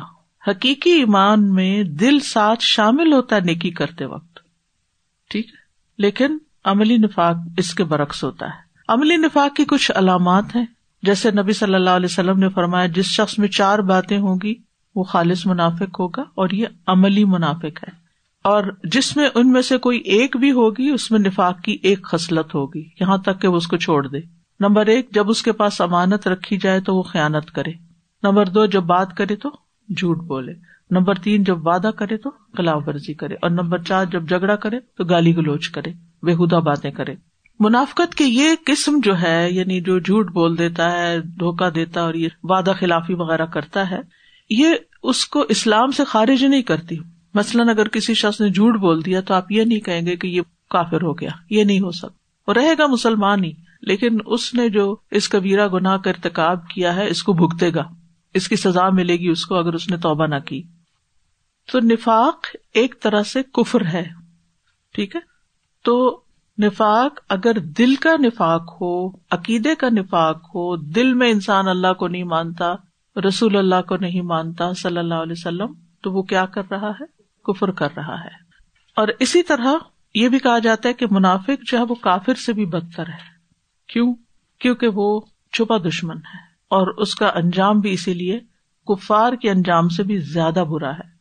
حقیقی 0.50 0.90
ایمان 0.90 1.54
میں 1.54 1.82
دل 1.82 2.20
ساتھ 2.20 2.58
شامل 2.62 3.12
ہوتا 3.12 3.36
ہے 3.36 3.40
نیکی 3.40 3.70
کرتے 3.70 4.04
وقت۔ 4.04 4.38
ٹھیک 5.30 5.46
ہے؟ 5.46 5.56
لیکن 5.98 6.38
عملی 6.68 6.96
نفاق 6.96 7.36
اس 7.56 7.74
کے 7.74 7.84
برعکس 7.84 8.24
ہوتا 8.24 8.46
ہے۔ 8.46 8.68
عملی 8.88 9.16
نفاق 9.16 9.56
کی 9.56 9.64
کچھ 9.64 9.92
علامات 9.94 10.56
ہیں۔ 10.56 10.66
جیسے 11.02 11.30
نبی 11.30 11.52
صلی 11.52 11.74
اللہ 11.74 11.90
علیہ 11.90 12.08
وسلم 12.10 12.38
نے 12.38 12.48
فرمایا، 12.48 12.86
جس 12.86 13.04
شخص 13.04 13.38
میں 13.38 13.48
چار 13.48 13.78
باتیں 13.78 14.18
ہوں 14.18 14.36
گی، 14.42 14.54
وہ 14.94 15.04
خالص 15.04 15.46
منافق 15.46 16.00
ہوگا 16.00 16.22
اور 16.34 16.50
یہ 16.50 16.66
عملی 16.86 17.24
منافق 17.24 17.64
ہے۔ 17.64 17.90
اور 18.44 18.64
جس 18.84 19.16
میں 19.16 19.28
ان 19.34 19.52
میں 19.52 19.62
سے 19.62 19.78
کوئی 19.78 19.98
ایک 19.98 20.36
بھی 20.36 20.52
ہوگی، 20.52 20.90
اس 20.90 21.10
میں 21.10 21.18
نفاق 21.18 21.60
کی 21.60 21.78
ایک 21.82 22.04
خصلت 22.04 22.54
ہوگی۔ 22.54 22.88
یہاں 23.00 23.18
تک 23.18 23.42
کہ 23.42 23.48
وہ 23.48 23.56
اس 23.56 23.66
کو 23.66 23.76
چھوڑ 23.76 24.06
دے۔ 24.06 24.18
نمبر 24.60 24.86
ایک، 24.86 25.10
جب 25.12 25.30
اس 25.30 25.42
کے 25.42 25.52
پاس 25.52 25.80
امانت 25.80 26.28
رکھی 26.28 26.56
جائے 26.56 26.80
تو 26.80 26.96
وہ 26.96 27.02
خیانت 27.02 27.50
کرے۔ 27.50 27.72
نمبر 28.22 28.48
دو، 28.48 28.66
جب 28.66 28.82
بات 28.82 29.16
کرے 29.16 29.36
تو 29.36 29.48
جھوٹ 29.96 30.16
بولے۔ 30.16 30.52
نمبر 30.90 31.14
تین، 31.14 31.44
جب 31.44 31.66
وعدہ 31.66 31.90
کرے 31.96 32.16
تو 32.16 32.30
خلاف 32.56 32.82
ورزی 32.86 33.14
کرے۔ 33.14 33.34
اور 33.34 33.50
نمبر 33.50 33.78
چار، 33.78 34.04
جب 34.04 34.28
جھگڑا 34.28 34.56
کرے 34.56 34.80
تو 34.80 35.04
گالی 35.04 35.36
گلوچ 35.36 35.68
کرے۔ 35.68 36.07
بےحدا 36.22 36.58
باتیں 36.58 36.90
کرے۔ 36.90 37.14
منافقت 37.60 38.14
کے 38.14 38.24
یہ 38.24 38.48
قسم 38.66 39.00
جو 39.04 39.22
ہے 39.22 39.48
یعنی 39.50 39.80
جو 39.80 39.98
جھوٹ 39.98 40.32
بول 40.32 40.58
دیتا 40.58 40.92
ہے 40.92 41.20
دھوکا 41.20 41.68
دیتا 41.74 42.00
اور 42.00 42.14
یہ 42.14 42.28
وعدہ 42.42 42.72
خلافی 42.80 43.14
وغیرہ 43.14 43.46
کرتا 43.46 43.90
ہے، 43.90 44.00
یہ 44.50 44.74
اس 45.02 45.26
کو 45.26 45.44
اسلام 45.48 45.90
سے 45.90 46.04
خارج 46.04 46.44
نہیں 46.44 46.62
کرتی۔ 46.62 46.96
مثلاً 47.34 47.68
اگر 47.68 47.88
کسی 47.88 48.14
شخص 48.14 48.40
نے 48.40 48.48
جھوٹ 48.48 48.74
بول 48.74 49.04
دیا 49.04 49.20
تو 49.20 49.34
آپ 49.34 49.52
یہ 49.52 49.64
نہیں 49.64 49.80
کہیں 49.80 50.06
گے 50.06 50.16
کہ 50.16 50.26
یہ 50.26 50.40
کافر 50.70 51.02
ہو 51.02 51.18
گیا، 51.18 51.30
یہ 51.50 51.64
نہیں 51.64 51.80
ہو 51.80 51.90
سکتا۔ 51.90 52.18
اور 52.44 52.56
رہے 52.56 52.74
گا 52.78 52.86
مسلمان 52.86 53.44
ہی، 53.44 53.52
لیکن 53.82 54.18
اس 54.26 54.54
نے 54.54 54.68
جو 54.68 54.96
اس 55.10 55.28
کبیرہ 55.28 55.68
گناہ 55.68 55.96
کا 55.96 56.10
ارتقاب 56.10 56.68
کیا 56.68 56.96
ہے، 56.96 57.08
اس 57.08 57.22
کو 57.22 57.32
بھگتے 57.32 57.74
گا۔ 57.74 57.84
اس 58.34 58.48
کی 58.48 58.56
سزا 58.56 58.90
ملے 58.90 59.16
گی 59.16 59.28
اس 59.28 59.46
کو 59.46 59.54
اگر 59.54 59.72
اس 59.72 59.90
نے 59.90 59.96
توبہ 59.96 60.26
نہ 60.26 60.38
کی۔ 60.38 60.62
تو 61.72 61.80
نفاق 61.80 62.46
ایک 62.74 62.94
طرح 63.02 63.22
سے 63.22 63.42
کفر 63.42 63.84
ہے۔ 63.84 64.04
ٹھیک 64.92 65.16
ہے؟ 65.16 65.37
تو 65.88 66.20
نفاق 66.62 67.20
اگر 67.28 67.58
دل 67.58 67.94
کا 67.94 68.16
نفاق 68.18 68.76
ہو، 68.80 69.08
عقیدے 69.08 69.74
کا 69.74 69.88
نفاق 69.88 70.36
ہو، 70.36 70.76
دل 70.76 71.14
میں 71.14 71.30
انسان 71.30 71.68
اللہ 71.68 71.92
کو 71.92 72.08
نہیں 72.08 72.24
مانتا، 72.24 72.74
رسول 73.28 73.56
اللہ 73.56 73.82
کو 73.88 73.96
نہیں 73.96 74.20
مانتا 74.20 74.72
صلی 74.72 74.98
اللہ 74.98 75.14
علیہ 75.14 75.32
وسلم، 75.32 75.72
تو 76.02 76.12
وہ 76.12 76.22
کیا 76.22 76.46
کر 76.46 76.62
رہا 76.70 76.90
ہے؟ 76.90 77.04
کفر 77.44 77.70
کر 77.70 77.88
رہا 77.96 78.24
ہے۔ 78.24 78.30
اور 78.96 79.08
اسی 79.20 79.42
طرح 79.42 79.72
یہ 80.14 80.28
بھی 80.28 80.38
کہا 80.38 80.58
جاتا 80.58 80.88
ہے 80.88 80.94
کہ 80.94 81.06
منافق 81.10 81.66
جو 81.66 81.78
ہے 81.78 81.82
وہ 81.82 81.94
کافر 81.94 82.34
سے 82.34 82.52
بھی 82.52 82.66
بدتر 82.66 83.06
ہے۔ 83.08 83.38
کیوں؟ 83.86 84.14
کیونکہ 84.58 84.88
وہ 84.94 85.20
چھپا 85.52 85.76
دشمن 85.76 86.16
ہے 86.16 86.38
اور 86.68 86.86
اس 86.86 87.14
کا 87.14 87.26
انجام 87.26 87.80
بھی 87.80 87.92
اسی 87.92 88.14
لیے 88.14 88.40
کفار 88.88 89.32
کے 89.32 89.50
انجام 89.50 89.88
سے 89.88 90.02
بھی 90.02 90.18
زیادہ 90.18 90.64
برا 90.68 90.90
ہے۔ 90.90 91.18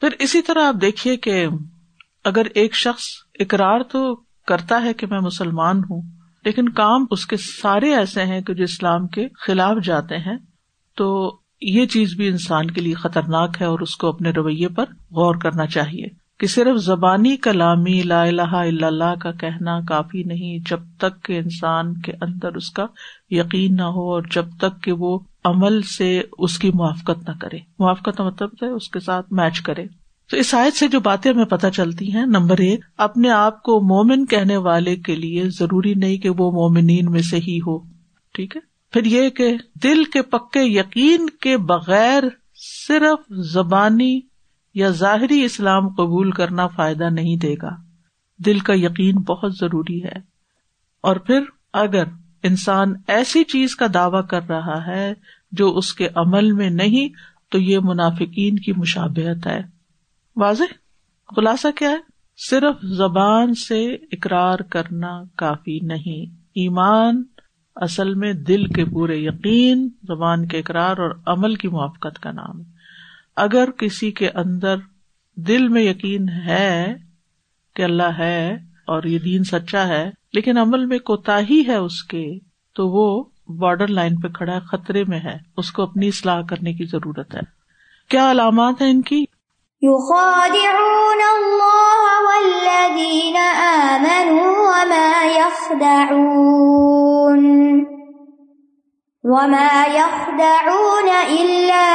پھر 0.00 0.08
اسی 0.18 0.42
طرح 0.42 0.66
آپ 0.66 0.74
دیکھیے 0.80 1.16
کہ 1.16 1.46
اگر 2.24 2.46
ایک 2.54 2.74
شخص 2.74 3.25
اقرار 3.40 3.80
تو 3.80 4.14
کرتا 4.46 4.82
ہے 4.82 4.94
کہ 4.94 5.06
میں 5.10 5.20
مسلمان 5.20 5.78
ہوں، 5.78 6.02
لیکن 6.44 6.68
کام 6.68 7.04
اس 7.10 7.26
کے 7.26 7.36
سارے 7.36 7.94
ایسے 7.94 8.24
ہیں 8.24 8.40
کہ 8.40 8.54
جو 8.54 8.64
اسلام 8.64 9.06
کے 9.06 9.26
خلاف 9.46 9.76
جاتے 9.84 10.16
ہیں، 10.16 10.36
تو 10.96 11.38
یہ 11.60 11.86
چیز 11.86 12.14
بھی 12.14 12.28
انسان 12.28 12.70
کے 12.70 12.80
لیے 12.80 12.94
خطرناک 12.94 13.60
ہے 13.60 13.66
اور 13.66 13.78
اس 13.78 13.96
کو 13.96 14.08
اپنے 14.08 14.30
رویے 14.30 14.68
پر 14.68 14.84
غور 15.10 15.34
کرنا 15.34 15.66
چاہیے 15.66 16.06
کہ 16.40 16.46
صرف 16.46 16.76
زبانی 16.76 17.36
کلامی 17.36 18.02
لا 18.02 18.22
الہ 18.22 18.42
الا 18.42 18.86
اللہ 18.86 19.14
کا 19.20 19.32
کہنا 19.32 19.80
کافی 19.80 20.22
نہیں 20.22 20.58
جب 20.70 20.80
تک 20.98 21.24
کہ 21.24 21.38
انسان 21.38 22.00
کے 22.00 22.12
اندر 22.12 22.54
اس 22.54 22.70
کا 22.70 22.86
یقین 23.30 23.76
نہ 23.76 23.82
ہو 23.82 24.14
اور 24.14 24.22
جب 24.30 24.44
تک 24.60 24.82
کہ 24.82 24.92
وہ 24.92 25.18
عمل 25.44 25.82
سے 25.82 26.22
اس 26.38 26.58
کی 26.58 26.70
موافقت 26.74 27.28
نہ 27.28 27.34
کرے۔ 27.40 27.58
موافقت 27.78 28.20
مطلب 28.20 28.48
ہے 28.62 28.68
اس 28.68 28.88
کے 28.88 29.00
ساتھ 29.00 29.32
میچ 29.32 29.60
کرے۔ 29.60 29.86
تو 30.30 30.36
اس 30.36 30.54
آیت 30.54 30.72
سے 30.72 30.88
جو 30.88 31.00
باتیں 31.00 31.32
ہمیں 31.32 31.44
پتہ 31.44 31.66
چلتی 31.66 32.14
ہیں، 32.14 32.26
نمبر 32.26 32.58
ایک، 32.58 32.84
اپنے 32.98 33.30
آپ 33.30 33.62
کو 33.62 33.80
مومن 33.80 34.26
کہنے 34.26 34.56
والے 34.56 34.96
کے 34.96 35.14
لیے 35.14 35.48
ضروری 35.48 35.94
نہیں 35.94 36.16
کہ 36.16 36.28
وہ 36.28 36.50
مومنین 36.50 37.06
میں 37.10 37.22
سے 37.22 37.36
ہی 37.36 37.58
ہو، 37.58 37.78
ٹھیک 38.34 38.56
ہے؟ 38.56 38.60
پھر 38.92 39.04
یہ 39.04 39.28
کہ 39.28 39.56
دل 39.82 40.04
کے 40.04 40.22
پکے 40.22 40.62
یقین 40.62 41.30
کے 41.30 41.56
بغیر 41.56 42.22
صرف 42.88 43.32
زبانی 43.52 44.20
یا 44.74 44.88
ظاہری 44.88 45.44
اسلام 45.44 45.88
قبول 45.88 46.30
کرنا 46.30 46.66
فائدہ 46.66 47.10
نہیں 47.10 47.36
دے 47.36 47.54
گا۔ 47.62 47.70
دل 48.38 48.58
کا 48.58 48.72
یقین 48.76 49.16
بہت 49.16 49.52
ضروری 49.56 50.04
ہے۔ 50.04 50.18
اور 51.00 51.16
پھر 51.16 51.40
اگر 51.72 52.04
انسان 52.42 52.92
ایسی 53.08 53.44
چیز 53.44 53.76
کا 53.76 53.86
دعوی 53.94 54.22
کر 54.30 54.42
رہا 54.48 54.86
ہے 54.86 55.12
جو 55.52 55.76
اس 55.76 55.94
کے 55.94 56.08
عمل 56.14 56.52
میں 56.52 56.70
نہیں، 56.70 57.08
تو 57.50 57.58
یہ 57.58 57.78
منافقین 57.82 58.58
کی 58.58 58.72
مشابہت 58.76 59.46
ہے۔ 59.46 59.75
واضح؟ 60.36 60.64
خلاصہ 61.36 61.68
کیا 61.76 61.90
ہے؟ 61.90 61.96
صرف 62.50 62.74
زبان 62.82 63.54
سے 63.54 63.94
اقرار 63.94 64.58
کرنا 64.58 65.22
کافی 65.36 65.80
نہیں۔ 65.80 66.34
ایمان 66.54 67.22
اصل 67.76 68.14
میں 68.14 68.32
دل 68.32 68.66
کے 68.66 68.84
پورے 68.84 69.16
یقین، 69.16 69.88
زبان 70.02 70.48
کے 70.48 70.58
اقرار 70.58 70.98
اور 70.98 71.16
عمل 71.26 71.54
کی 71.54 71.68
موافقت 71.68 72.18
کا 72.18 72.32
نام 72.32 72.60
ہے۔ 72.60 72.64
اگر 73.36 73.70
کسی 73.70 74.10
کے 74.10 74.30
اندر 74.30 74.76
دل 75.36 75.68
میں 75.68 75.82
یقین 75.82 76.28
ہے 76.28 76.94
کہ 77.74 77.82
اللہ 77.82 78.18
ہے 78.18 78.54
اور 78.86 79.02
یہ 79.02 79.18
دین 79.18 79.44
سچا 79.44 79.88
ہے، 79.88 80.10
لیکن 80.32 80.58
عمل 80.58 80.86
میں 80.86 80.98
کوتا 80.98 81.38
ہی 81.50 81.62
ہے 81.66 81.76
اس 81.76 82.02
کے، 82.02 82.38
تو 82.74 82.88
وہ 82.88 83.24
بارڈر 83.48 83.86
لائن 83.86 84.20
پہ 84.20 84.28
کھڑا 84.28 84.54
ہے، 84.54 84.60
خطرے 84.60 85.04
میں 85.04 85.20
ہے۔ 85.20 85.36
اس 85.56 85.72
کو 85.72 85.82
اپنی 85.82 86.08
اصلاح 86.08 86.42
کرنے 86.42 86.72
کی 86.72 86.84
ضرورت 86.84 87.34
ہے۔ 87.34 87.40
کیا 88.08 88.30
علامات 88.30 88.82
ہیں 88.82 88.90
ان 88.90 89.02
کی؟ 89.02 89.24
يخادعون 89.82 91.22
الله 91.32 92.02
والذين 92.26 93.36
آمنوا 93.64 94.56
وما 99.24 99.84
يخدعون 99.94 101.08
إلا 101.28 101.88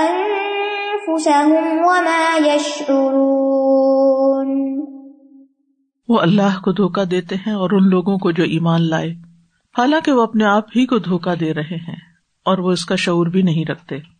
أنفسهم 0.00 1.64
وما 1.84 2.24
يشعرون 2.46 3.46
وہ 6.08 6.20
اللہ 6.20 6.58
کو 6.64 6.72
دھوکا 6.72 7.02
دیتے 7.10 7.34
ہیں 7.34 7.52
اور 7.52 7.70
ان 7.70 7.88
لوگوں 7.88 8.18
کو 8.18 8.30
جو 8.30 8.42
ایمان 8.42 8.90
لائے۔ 8.90 9.10
حالانکہ 9.78 10.12
وہ 10.12 10.22
اپنے 10.22 10.44
آپ 10.44 10.64
ہی 10.76 10.86
کو 10.86 10.98
دھوکا 10.98 11.34
دے 11.40 11.54
رہے 11.54 11.76
ہیں 11.88 11.96
اور 12.44 12.58
وہ 12.58 12.70
اس 12.70 12.84
کا 12.84 12.96
شعور 12.96 13.26
بھی 13.26 13.42
نہیں 13.42 13.70
رکھتے۔ 13.70 14.15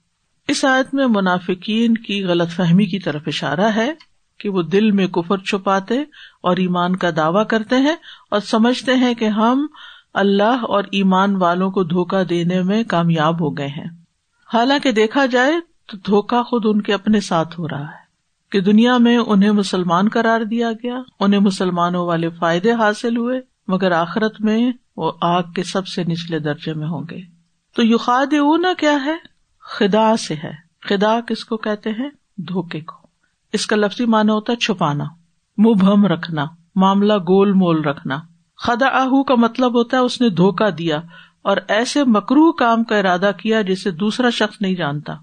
اس 0.48 0.64
آیت 0.64 0.94
میں 0.94 1.06
منافقین 1.06 1.94
کی 1.94 2.24
غلط 2.24 2.50
فہمی 2.50 2.86
کی 2.86 2.98
طرف 2.98 3.22
اشارہ 3.26 3.70
ہے 3.76 3.92
کہ 4.38 4.48
وہ 4.48 4.62
دل 4.62 4.90
میں 4.90 5.06
کفر 5.06 5.38
چھپاتے 5.38 6.00
اور 6.40 6.56
ایمان 6.56 6.96
کا 6.96 7.10
دعوی 7.16 7.44
کرتے 7.44 7.76
ہیں 7.76 7.96
اور 8.30 8.40
سمجھتے 8.40 8.94
ہیں 8.94 9.14
کہ 9.14 9.24
ہم 9.24 9.66
اللہ 10.14 10.58
اور 10.62 10.84
ایمان 10.92 11.36
والوں 11.36 11.70
کو 11.70 11.84
دھوکا 11.84 12.22
دینے 12.30 12.62
میں 12.62 12.84
کامیاب 12.84 13.40
ہو 13.40 13.58
گئے 13.58 13.66
ہیں۔ 13.66 13.88
حالانکہ 14.54 14.92
دیکھا 14.92 15.26
جائے 15.26 15.52
تو 15.86 15.96
دھوکا 15.96 16.42
خود 16.42 16.62
ان 16.64 16.82
کے 16.82 16.94
اپنے 16.94 17.20
ساتھ 17.20 17.60
ہو 17.60 17.68
رہا 17.68 17.84
ہے 17.84 18.06
کہ 18.50 18.60
دنیا 18.60 18.98
میں 18.98 19.16
انہیں 19.16 19.50
مسلمان 19.50 20.08
قرار 20.08 20.40
دیا 20.40 20.72
گیا، 20.72 20.98
انہیں 21.20 21.40
مسلمانوں 21.40 22.06
والے 22.06 22.28
فائدے 22.28 22.72
حاصل 22.72 23.16
ہوئے، 23.16 23.40
مگر 23.68 23.92
آخرت 23.92 24.40
میں 24.40 24.72
وہ 24.96 25.12
آگ 25.20 25.42
کے 25.42 25.62
سب 25.62 25.86
سے 25.86 26.04
نچلے 26.04 26.38
درجے 26.38 26.74
میں 26.74 26.88
ہوں 26.88 27.04
گے۔ 27.10 27.20
تو 27.76 27.82
یو 27.82 27.98
خاد 27.98 28.34
کیا 28.78 29.04
ہے؟ 29.04 29.35
خدا 29.66 30.16
سے 30.16 30.34
ہے۔ 30.34 30.52
خدا 30.80 31.20
کس 31.20 31.44
کو 31.44 31.56
کہتے 31.56 31.90
ہیں؟ 31.90 32.10
دھوکے 32.36 32.80
کو۔ 32.80 33.06
اس 33.52 33.66
کا 33.66 33.76
لفظی 33.76 34.04
مانا 34.04 34.32
ہوتا 34.32 34.52
ہے 34.52 34.56
چھپانا۔ 34.56 35.04
منہ 35.58 36.06
رکھنا۔ 36.06 36.46
معاملہ 36.74 37.12
گول 37.12 37.52
مول 37.52 37.84
رکھنا۔ 37.84 38.18
خدا 38.56 38.86
آہ 38.88 39.22
کا 39.22 39.34
مطلب 39.34 39.74
ہوتا 39.74 39.96
ہے 39.96 40.02
اس 40.02 40.20
نے 40.20 40.30
دھوکا 40.30 40.66
دیا 40.78 41.00
اور 41.42 41.56
ایسے 41.68 42.04
مکرو 42.04 42.52
کام 42.52 42.84
کا 42.84 42.98
ارادہ 42.98 43.30
کیا 43.38 43.62
جسے 43.62 43.90
دوسرا 43.90 44.30
شخص 44.30 44.60
نہیں 44.60 44.74
جانتا۔ 44.74 45.14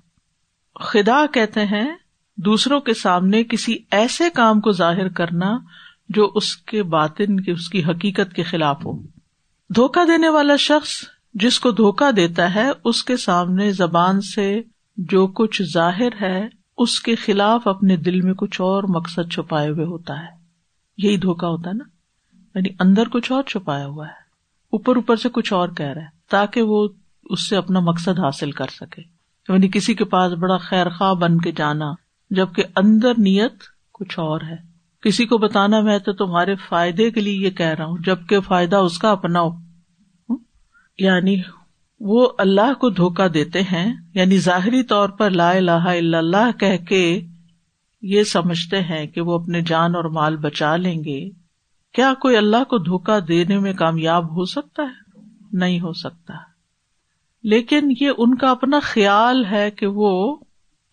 خدا 0.79 1.25
کہتے 1.33 1.65
ہیں، 1.65 1.95
دوسروں 2.37 2.79
کے 2.79 2.93
سامنے 2.93 3.43
کسی 3.43 3.77
ایسے 3.91 4.29
کام 4.29 4.61
کو 4.61 4.71
ظاہر 4.71 5.09
کرنا 5.09 5.57
جو 6.09 6.31
اس 6.35 6.57
کے 6.57 6.83
باطن 6.83 7.39
کی 7.39 7.51
اس 7.51 7.69
کی 7.69 7.83
حقیقت 7.83 8.33
کے 8.33 8.43
خلاف 8.43 8.85
ہو۔ 8.85 9.01
دھوکا 9.75 10.03
دینے 10.07 10.29
والا 10.29 10.55
شخص 10.55 10.89
جس 11.33 11.59
کو 11.59 11.71
دھوکا 11.71 12.09
دیتا 12.15 12.55
ہے، 12.55 12.69
اس 12.83 13.03
کے 13.03 13.17
سامنے 13.17 13.71
زبان 13.71 14.21
سے 14.21 14.61
جو 14.97 15.27
کچھ 15.27 15.63
ظاہر 15.73 16.21
ہے، 16.21 16.47
اس 16.77 16.99
کے 16.99 17.15
خلاف 17.15 17.67
اپنے 17.67 17.95
دل 17.95 18.21
میں 18.21 18.33
کچھ 18.33 18.61
اور 18.61 18.83
مقصد 18.83 19.31
چھپائے 19.31 19.69
ہوئے 19.69 19.85
ہوتا 19.85 20.21
ہے۔ 20.21 20.43
یہی 20.97 21.17
دھوکا 21.17 21.47
ہوتا 21.47 21.69
ہے 21.69 21.75
نا؟ 21.75 21.83
یعنی 22.55 22.69
اندر 22.79 23.03
کچھ 23.09 23.31
اور 23.31 23.43
چھپایا 23.43 23.85
ہوا 23.85 24.07
ہے۔ 24.07 24.23
اوپر 24.71 24.95
اوپر 24.95 25.15
سے 25.15 25.29
کچھ 25.29 25.53
اور 25.53 25.69
کہہ 25.69 25.85
رہا 25.85 26.01
ہے، 26.01 26.07
تاکہ 26.29 26.61
وہ 26.61 26.87
اس 27.23 27.49
سے 27.49 27.55
اپنا 27.55 27.79
مقصد 27.79 28.19
حاصل 28.19 28.51
کر 28.51 28.67
سکے۔ 28.71 29.01
یعنی 29.49 29.67
کسی 29.67 29.93
کے 29.93 30.05
پاس 30.05 30.33
بڑا 30.33 30.57
خیر 30.57 30.89
خواہ 30.89 31.13
بن 31.13 31.37
کے 31.37 31.51
جانا، 31.51 31.91
جبکہ 32.29 32.63
اندر 32.75 33.11
نیت 33.17 33.53
کچھ 33.93 34.19
اور 34.19 34.41
ہے۔ 34.41 34.55
کسی 35.01 35.25
کو 35.25 35.37
بتانا 35.37 35.79
میں 35.79 35.99
تو 35.99 36.13
تمہارے 36.13 36.55
فائدے 36.55 37.11
کے 37.11 37.21
لیے 37.21 37.45
یہ 37.45 37.49
کہہ 37.49 37.65
رہا 37.65 37.85
ہوں، 37.85 37.97
جبکہ 38.05 38.39
فائدہ 38.39 38.75
اس 38.75 38.99
کا 38.99 39.11
اپنا 39.11 39.41
ہو۔ 39.41 39.62
یعنی 40.97 41.41
وہ 41.99 42.29
اللہ 42.37 42.73
کو 42.73 42.89
دھوکا 42.89 43.27
دیتے 43.33 43.61
ہیں 43.61 43.93
یعنی 44.13 44.37
ظاہری 44.37 44.83
طور 44.83 45.09
پر 45.09 45.29
لا 45.29 45.49
الہ 45.49 45.71
الا 45.71 46.17
اللہ 46.17 46.51
کہہ 46.59 46.77
کے 46.77 47.21
یہ 48.01 48.23
سمجھتے 48.23 48.81
ہیں 48.81 49.07
کہ 49.07 49.21
وہ 49.21 49.39
اپنے 49.39 49.61
جان 49.61 49.95
اور 49.95 50.03
مال 50.03 50.37
بچا 50.37 50.75
لیں 50.75 51.03
گے۔ 51.03 51.29
کیا 51.93 52.13
کوئی 52.13 52.37
اللہ 52.37 52.63
کو 52.63 52.77
دھوکا 52.77 53.19
دینے 53.27 53.59
میں 53.59 53.73
کامیاب 53.73 54.31
ہو 54.31 54.45
سکتا 54.45 54.83
ہے؟ 54.83 55.19
نہیں 55.53 55.79
ہو 55.79 55.93
سکتا۔ 55.93 56.33
لیکن 57.43 57.93
یہ 58.01 58.09
ان 58.17 58.35
کا 58.35 58.51
اپنا 58.51 58.79
خیال 58.83 59.45
ہے 59.45 59.71
کہ 59.71 59.87
وہ 59.87 60.37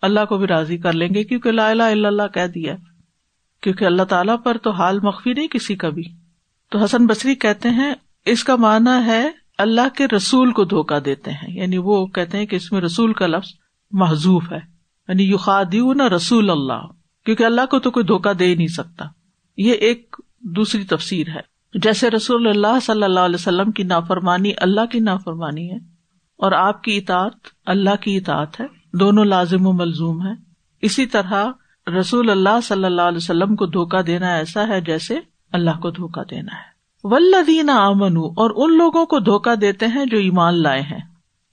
اللہ 0.01 0.25
کو 0.29 0.37
بھی 0.37 0.47
راضی 0.47 0.77
کر 0.77 0.93
لیں 0.93 1.09
گے 1.13 1.23
کیونکہ 1.23 1.51
لا 1.51 1.69
الہ 1.69 1.83
الا 1.83 2.07
اللہ 2.07 2.27
کہہ 2.33 2.47
دیا 2.47 2.75
کیونکہ 3.61 3.85
اللہ 3.85 4.03
تعالیٰ 4.03 4.43
پر 4.43 4.57
تو 4.57 4.71
حال 4.71 4.99
مخفی 4.99 5.33
نہیں 5.33 5.47
کسی 5.47 5.75
کا 5.75 5.89
بھی۔ 5.89 6.03
تو 6.69 6.79
حسن 6.83 7.07
بصری 7.07 7.35
کہتے 7.35 7.69
ہیں، 7.69 7.93
اس 8.25 8.43
کا 8.43 8.55
معنی 8.55 9.05
ہے 9.05 9.40
اللہ 9.61 9.87
کے 9.95 10.07
رسول 10.07 10.51
کو 10.51 10.63
دھوکا 10.65 10.97
دیتے 11.05 11.31
ہیں 11.31 11.53
یعنی 11.55 11.77
وہ 11.77 12.05
کہتے 12.07 12.37
ہیں 12.37 12.45
کہ 12.45 12.55
اس 12.55 12.71
میں 12.71 12.81
رسول 12.81 13.13
کا 13.13 13.27
لفظ 13.27 13.49
محضوف 13.91 14.51
ہے 14.51 14.57
یعنی 14.57 15.23
یو 15.23 15.37
خادی 15.37 15.81
نہ 15.93 16.07
رسول 16.07 16.49
اللہ، 16.49 16.85
کیونکہ 17.25 17.43
اللہ 17.43 17.65
کو 17.71 17.79
تو 17.79 17.91
کوئی 17.91 18.05
دھوکا 18.05 18.31
دے 18.39 18.45
ہی 18.45 18.55
نہیں 18.55 18.67
سکتا۔ 18.67 19.05
یہ 19.57 19.73
ایک 19.81 20.15
دوسری 20.55 20.83
تفسیر 20.83 21.27
ہے۔ 21.27 21.49
جیسے 21.73 22.09
رسول 22.09 22.47
اللہ 22.47 22.79
صلی 22.81 23.03
اللہ 23.03 23.19
علیہ 23.19 23.35
وسلم 23.35 23.71
کی 23.71 23.83
نافرمانی 23.83 24.51
اللہ 24.57 24.85
کی 24.91 24.99
نافرمانی 24.99 25.69
ہے، 25.71 25.77
اور 26.39 26.51
آپ 26.51 26.81
کی 26.83 26.97
اطاعت 26.97 27.47
اللہ 27.65 27.95
کی 28.01 28.15
اطاعت 28.17 28.59
ہے، 28.59 28.65
دونوں 28.93 29.25
لازم 29.25 29.67
و 29.67 29.73
ملزوم 29.73 30.25
ہے 30.27 30.33
اسی 30.83 31.05
طرح 31.05 31.45
رسول 31.87 32.29
اللہ 32.29 32.59
صلی 32.63 32.85
اللہ 32.85 33.01
علیہ 33.01 33.17
وسلم 33.17 33.55
کو 33.55 33.65
دھوکا 33.65 34.01
دینا 34.07 34.33
ایسا 34.33 34.67
ہے 34.67 34.81
جیسے 34.81 35.19
اللہ 35.51 35.79
کو 35.81 35.91
دھوکا 35.91 36.21
دینا 36.31 36.55
ہے۔ 36.55 36.70
ولدین 37.03 37.69
امن 37.69 38.17
اور 38.17 38.69
ان 38.69 38.77
لوگوں 38.77 39.05
کو 39.05 39.19
دھوکا 39.19 39.53
دیتے 39.61 39.87
ہیں 39.87 40.05
جو 40.05 40.17
ایمان 40.17 40.61
لائے 40.61 40.81
ہیں۔ 40.81 40.99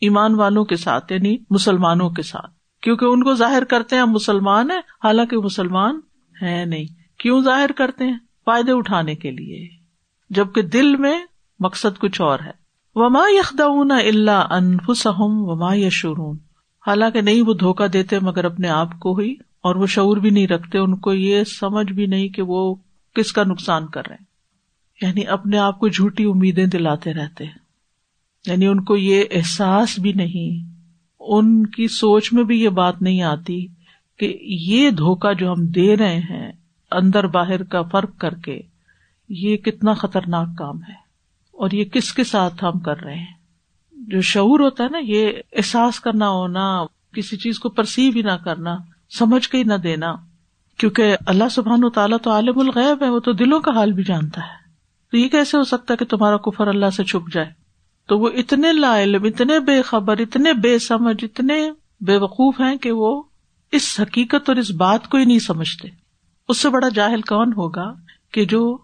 ایمان 0.00 0.34
والوں 0.34 0.64
کے 0.64 0.76
ساتھ 0.76 1.12
یعنی 1.12 1.36
مسلمانوں 1.50 2.10
کے 2.10 2.22
ساتھ۔ 2.22 2.50
کیونکہ 2.82 3.04
ان 3.04 3.24
کو 3.24 3.34
ظاہر 3.34 3.64
کرتے 3.64 3.96
ہیں 3.96 4.02
ہم 4.02 4.10
مسلمان 4.10 4.70
ہیں، 4.70 4.78
حالانکہ 4.78 5.36
مسلمان 5.36 6.00
ہے 6.42 6.64
نہیں۔ 6.64 6.84
کیوں 7.18 7.42
ظاہر 7.42 7.70
کرتے 7.76 8.04
ہیں؟ 8.04 8.18
فائدے 8.44 8.72
اٹھانے 8.72 9.14
کے 9.14 9.30
لیے۔ 9.30 9.68
جبکہ 10.30 10.62
دل 10.62 10.96
میں 10.96 11.20
مقصد 11.60 11.98
کچھ 11.98 12.20
اور 12.20 12.38
ہے۔ 12.44 12.50
وما 12.94 13.22
یخدعون 13.28 13.90
اللہ 13.90 14.46
انفسہم 14.50 15.48
وما 15.48 15.74
یشورون 15.74 16.36
حالانکہ 16.86 17.20
نہیں 17.20 17.42
وہ 17.42 17.54
دھوکا 17.54 17.84
دیتے 17.92 18.18
مگر 18.20 18.44
اپنے 18.44 18.68
آپ 18.68 19.00
کو 19.00 19.18
ہی، 19.18 19.32
اور 19.62 19.76
وہ 19.76 19.86
شعور 19.86 20.16
بھی 20.16 20.30
نہیں 20.30 20.46
رکھتے، 20.46 20.78
ان 20.78 20.96
کو 20.96 21.12
یہ 21.12 21.44
سمجھ 21.44 21.92
بھی 21.92 22.06
نہیں 22.06 22.28
کہ 22.28 22.42
وہ 22.42 22.74
کس 23.14 23.32
کا 23.32 23.44
نقصان 23.44 23.86
کر 23.86 24.02
رہے 24.08 24.16
ہیں۔ 24.20 24.27
یعنی 25.02 25.26
اپنے 25.26 25.58
آپ 25.58 25.78
کو 25.78 25.88
جھوٹی 25.88 26.24
امیدیں 26.24 26.66
دلاتے 26.66 27.14
رہتے 27.14 27.44
یعنی 28.46 28.66
ان 28.66 28.84
کو 28.84 28.96
یہ 28.96 29.24
احساس 29.30 29.98
بھی 29.98 30.12
نہیں، 30.12 30.72
ان 31.20 31.66
کی 31.66 31.88
سوچ 31.88 32.32
میں 32.32 32.44
بھی 32.44 32.62
یہ 32.62 32.68
بات 32.68 33.02
نہیں 33.02 33.22
آتی 33.22 33.66
کہ 34.18 34.38
یہ 34.40 34.90
دھوکا 34.90 35.32
جو 35.32 35.52
ہم 35.52 35.66
دے 35.66 35.96
رہے 35.96 36.18
ہیں 36.18 36.52
اندر 36.92 37.26
باہر 37.26 37.62
کا 37.62 37.82
فرق 37.82 38.18
کر 38.18 38.34
کے، 38.34 38.60
یہ 39.28 39.56
کتنا 39.56 39.94
خطرناک 39.94 40.48
کام 40.58 40.82
ہے 40.82 40.94
اور 41.52 41.70
یہ 41.70 41.84
کس 41.84 42.12
کے 42.12 42.24
ساتھ 42.24 42.64
ہم 42.64 42.78
کر 42.78 42.96
رہے 42.96 43.14
ہیں۔ 43.14 43.38
جو 43.92 44.20
شعور 44.20 44.60
ہوتا 44.60 44.84
ہے 44.84 44.88
نا، 44.88 44.98
یہ 45.02 45.32
احساس 45.52 46.00
کرنا 46.00 46.28
ہونا، 46.28 46.84
کسی 47.12 47.36
چیز 47.36 47.58
کو 47.58 47.68
پرسیو 47.68 48.12
ہی 48.16 48.22
نہ 48.22 48.36
کرنا، 48.44 48.76
سمجھ 49.18 49.48
کے 49.48 49.58
ہی 49.58 49.62
نہ 49.62 49.74
دینا، 49.74 50.14
کیونکہ 50.76 51.16
اللہ 51.26 51.48
سبحان 51.50 51.84
و 51.84 51.90
تعالیٰ 51.90 52.18
تو 52.22 52.30
عالم 52.30 52.58
الغیب 52.58 53.02
ہے، 53.02 53.08
وہ 53.08 53.18
تو 53.18 53.32
دلوں 53.32 53.60
کا 53.60 53.70
حال 53.70 53.92
بھی 53.92 54.04
جانتا 54.04 54.40
ہے۔ 54.40 54.57
تو 55.10 55.16
یہ 55.16 55.28
کیسے 55.28 55.56
ہو 55.56 55.64
سکتا 55.64 55.94
ہے 55.94 55.96
کہ 55.96 56.04
تمہارا 56.04 56.36
کفر 56.36 56.66
اللہ 56.66 56.90
سے 56.90 57.04
چھپ 57.04 57.32
جائے؟ 57.32 57.50
تو 58.06 58.18
وہ 58.18 58.28
اتنے 58.28 58.72
لا 58.72 59.02
علم 59.02 59.24
اتنے 59.24 59.60
بے 59.60 59.82
خبر، 59.82 60.18
اتنے 60.18 60.52
بے 60.52 60.78
سمجھ، 60.78 61.24
اتنے 61.24 61.70
بے 62.00 62.16
وقوف 62.16 62.60
ہیں 62.60 62.76
کہ 62.76 62.92
وہ 62.92 63.22
اس 63.72 64.00
حقیقت 64.02 64.48
اور 64.48 64.56
اس 64.56 64.70
بات 64.70 65.08
کو 65.08 65.18
ہی 65.18 65.24
نہیں 65.24 65.38
سمجھتے۔ 65.38 65.88
اس 66.48 66.58
سے 66.58 66.68
بڑا 66.68 66.88
جاہل 66.88 67.20
کون 67.20 67.52
ہوگا 67.56 67.94
کہ 68.32 68.44
جو 68.44 68.78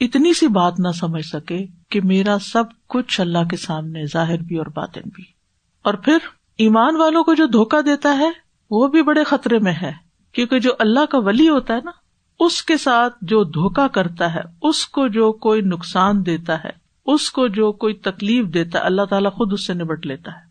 اتنی 0.00 0.34
سی 0.34 0.48
بات 0.48 0.80
نہ 0.80 0.88
سمجھ 0.88 1.26
سکے 1.26 1.66
کہ 1.88 2.00
میرا 2.04 2.36
سب 2.38 2.64
کچھ 2.86 3.20
اللہ 3.20 3.48
کے 3.50 3.56
سامنے 3.56 4.04
ظاہر 4.12 4.36
بھی 4.36 4.56
اور 4.56 4.66
باطن 4.66 5.00
بھی۔ 5.14 5.24
اور 5.82 5.94
پھر 5.94 6.18
ایمان 6.56 6.96
والوں 6.96 7.24
کو 7.24 7.34
جو 7.34 7.46
دھوکا 7.46 7.80
دیتا 7.80 8.18
ہے، 8.18 8.30
وہ 8.70 8.88
بھی 8.88 9.02
بڑے 9.02 9.24
خطرے 9.24 9.58
میں 9.58 9.74
ہے، 9.82 9.92
کیونکہ 10.32 10.58
جو 10.58 10.70
اللہ 10.78 11.06
کا 11.06 11.18
ولی 11.18 11.48
ہوتا 11.48 11.74
ہے 11.74 11.80
نا 11.84 11.90
اس 12.40 12.62
کے 12.62 12.76
ساتھ 12.76 13.16
جو 13.22 13.44
دھوکا 13.44 13.88
کرتا 13.88 14.34
ہے، 14.34 14.40
اس 14.62 14.86
کو 14.86 15.08
جو 15.08 15.32
کوئی 15.32 15.60
نقصان 15.60 16.26
دیتا 16.26 16.64
ہے، 16.64 16.70
اس 17.06 17.30
کو 17.30 17.48
جو 17.48 17.72
کوئی 17.72 17.94
تکلیف 17.94 18.46
دیتا 18.46 18.78
ہے، 18.78 18.84
اللہ 18.84 19.02
تعالیٰ 19.02 19.32
خود 19.32 19.52
اس 19.52 19.66
سے 19.66 19.74
نبٹ 19.74 20.06
لیتا 20.06 20.32
ہے۔ 20.32 20.50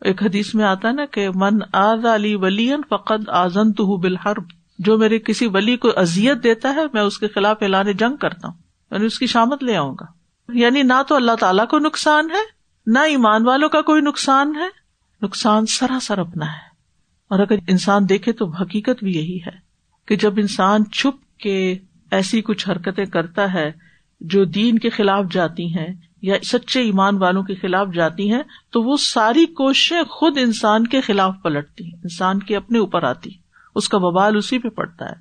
ایک 0.00 0.22
حدیث 0.22 0.54
میں 0.54 0.64
آتا 0.64 0.88
ہے 0.88 0.92
نا 0.92 1.04
کہ 1.04 1.28
من 1.34 1.58
آز 1.72 2.06
علی 2.06 2.34
ولی 2.34 2.70
فقط 2.90 3.28
آزن 3.28 3.72
تو 3.72 3.96
بالحرب۔ 3.96 4.44
جو 4.78 4.98
میرے 4.98 5.18
کسی 5.18 5.46
ولی 5.46 5.76
کو 5.76 5.88
ازیت 5.96 6.42
دیتا 6.42 6.74
ہے، 6.74 6.80
میں 6.92 7.02
اس 7.02 7.18
کے 7.18 7.28
خلاف 7.28 7.56
اعلان 7.60 7.92
جنگ 7.92 8.16
کرتا 8.16 8.48
ہوں 8.48 8.54
یعنی 8.90 9.06
اس 9.06 9.18
کی 9.18 9.26
شامت 9.26 9.62
لے 9.62 9.76
آؤں 9.76 9.94
گا۔ 10.00 10.06
یعنی 10.58 10.82
نہ 10.82 11.02
تو 11.08 11.14
اللہ 11.14 11.32
تعالیٰ 11.40 11.66
کو 11.66 11.78
نقصان 11.78 12.30
ہے، 12.30 12.60
نہ 12.86 12.98
ایمان 12.98 13.46
والوں 13.46 13.68
کا 13.68 13.82
کوئی 13.82 14.02
نقصان 14.02 14.56
ہے۔ 14.56 14.68
نقصان 15.22 15.66
سراسر 15.66 16.18
اپنا 16.18 16.46
ہے۔ 16.46 16.70
اور 17.28 17.38
اگر 17.38 17.54
انسان 17.68 18.08
دیکھے 18.08 18.32
تو 18.32 18.50
حقیقت 18.50 19.04
بھی 19.04 19.14
یہی 19.14 19.38
ہے۔ 19.46 19.59
کہ 20.10 20.16
جب 20.16 20.34
انسان 20.36 20.90
چھپ 20.90 21.38
کے 21.38 21.78
ایسی 22.10 22.42
کچھ 22.42 22.68
حرکتیں 22.68 23.04
کرتا 23.04 23.54
ہے 23.54 23.72
جو 24.20 24.44
دین 24.44 24.78
کے 24.78 24.90
خلاف 24.90 25.24
جاتی 25.30 25.78
ہیں 25.78 25.86
یا 26.22 26.34
سچے 26.44 26.80
ایمان 26.80 27.16
والوں 27.16 27.42
کے 27.42 27.54
خلاف 27.54 27.88
جاتی 27.94 28.32
ہیں، 28.32 28.42
تو 28.70 28.82
وہ 28.82 28.96
ساری 28.96 29.46
کوششیں 29.46 30.02
خود 30.02 30.38
انسان 30.40 30.86
کے 30.86 31.00
خلاف 31.00 31.34
پلٹتی 31.42 31.84
ہیں، 31.84 32.00
انسان 32.02 32.38
کے 32.38 32.56
اپنے 32.56 32.78
اوپر 32.78 33.02
آتی 33.02 33.30
اس 33.74 33.88
کا 33.88 33.98
ببال 33.98 34.36
اسی 34.36 34.58
پہ 34.58 34.68
پڑتا 34.68 35.04
ہے۔ 35.04 35.14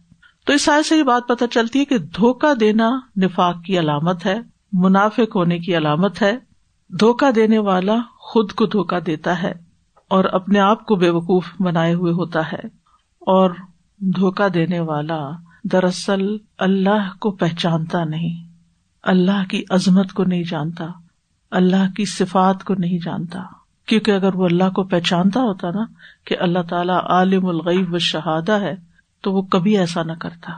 تو 0.45 0.53
اس 0.53 0.61
سائز 0.61 0.87
سے 0.87 0.97
یہ 0.97 1.03
بات 1.03 1.27
پتہ 1.27 1.45
چلتی 1.51 1.79
ہے 1.79 1.85
کہ 1.85 1.97
دھوکا 1.97 2.53
دینا 2.59 2.99
نفاق 3.21 3.63
کی 3.63 3.79
علامت 3.79 4.25
ہے، 4.25 4.39
منافق 4.73 5.35
ہونے 5.35 5.59
کی 5.59 5.77
علامت 5.77 6.21
ہے۔ 6.21 6.37
دھوکا 6.89 7.29
دینے 7.35 7.59
والا 7.59 7.95
خود 8.17 8.51
کو 8.51 8.65
دھوکا 8.65 8.99
دیتا 9.05 9.43
ہے 9.43 9.53
اور 10.07 10.23
اپنے 10.23 10.59
آپ 10.59 10.85
کو 10.85 10.95
بے 10.95 11.09
وقوف 11.09 11.45
بنائے 11.59 11.93
ہوئے 11.93 12.11
ہوتا 12.11 12.51
ہے۔ 12.51 12.67
اور 13.19 13.51
دھوکا 14.01 14.47
دینے 14.53 14.79
والا 14.79 15.29
دراصل 15.63 16.37
اللہ 16.57 17.17
کو 17.19 17.31
پہچانتا 17.31 18.03
نہیں، 18.03 18.47
اللہ 19.03 19.49
کی 19.49 19.63
عظمت 19.69 20.13
کو 20.13 20.23
نہیں 20.23 20.43
جانتا، 20.43 20.85
اللہ 21.51 21.91
کی 21.95 22.05
صفات 22.05 22.63
کو 22.63 22.73
نہیں 22.73 22.99
جانتا۔ 23.05 23.39
کیونکہ 23.85 24.11
اگر 24.11 24.35
وہ 24.35 24.45
اللہ 24.45 24.63
کو 24.63 24.83
پہچانتا 24.83 25.39
ہوتا 25.39 25.69
نا 25.69 25.85
کہ 26.25 26.35
اللہ 26.39 26.59
تعالیٰ 26.69 26.99
عالم 27.03 27.45
الغیب 27.45 27.93
و 27.93 27.97
شہادہ 27.97 28.51
ہے، 28.51 28.75
تو 29.23 29.33
وہ 29.33 29.41
کبھی 29.41 29.77
ایسا 29.77 30.03
نہ 30.03 30.13
کرتا۔ 30.13 30.51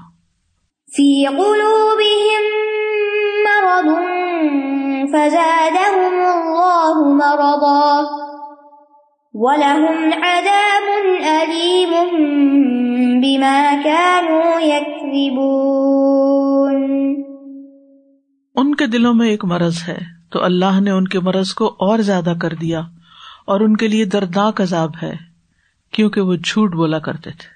وَلَهُمْ 9.34 10.14
عَذَابٌ 10.14 10.88
أَلِيمٌ 11.26 12.10
بِمَا 13.22 13.76
كَانُوا 13.84 14.62
يَكْذِبُونَ 14.62 15.52
ان 18.56 18.76
کے 18.76 18.88
دلوں 18.88 19.14
میں 19.14 19.30
ایک 19.30 19.46
مرض 19.46 19.78
ہے، 19.88 19.98
تو 20.32 20.44
اللہ 20.44 20.80
نے 20.80 20.92
ان 20.92 21.08
کے 21.08 21.20
مرض 21.20 21.54
کو 21.54 21.68
اور 21.68 22.00
زیادہ 22.00 22.34
کر 22.42 22.54
دیا، 22.54 22.80
اور 23.46 23.62
ان 23.62 23.78
کے 23.78 23.88
لیے 23.88 24.06
دردناک 24.06 24.62
عذاب 24.62 24.92
ہے، 25.04 25.16
کیونکہ 25.92 26.22
وہ 26.22 26.36
جھوٹ 26.36 26.76
بولا 26.76 27.00
کرتے 27.00 27.30
تھے۔ 27.30 27.50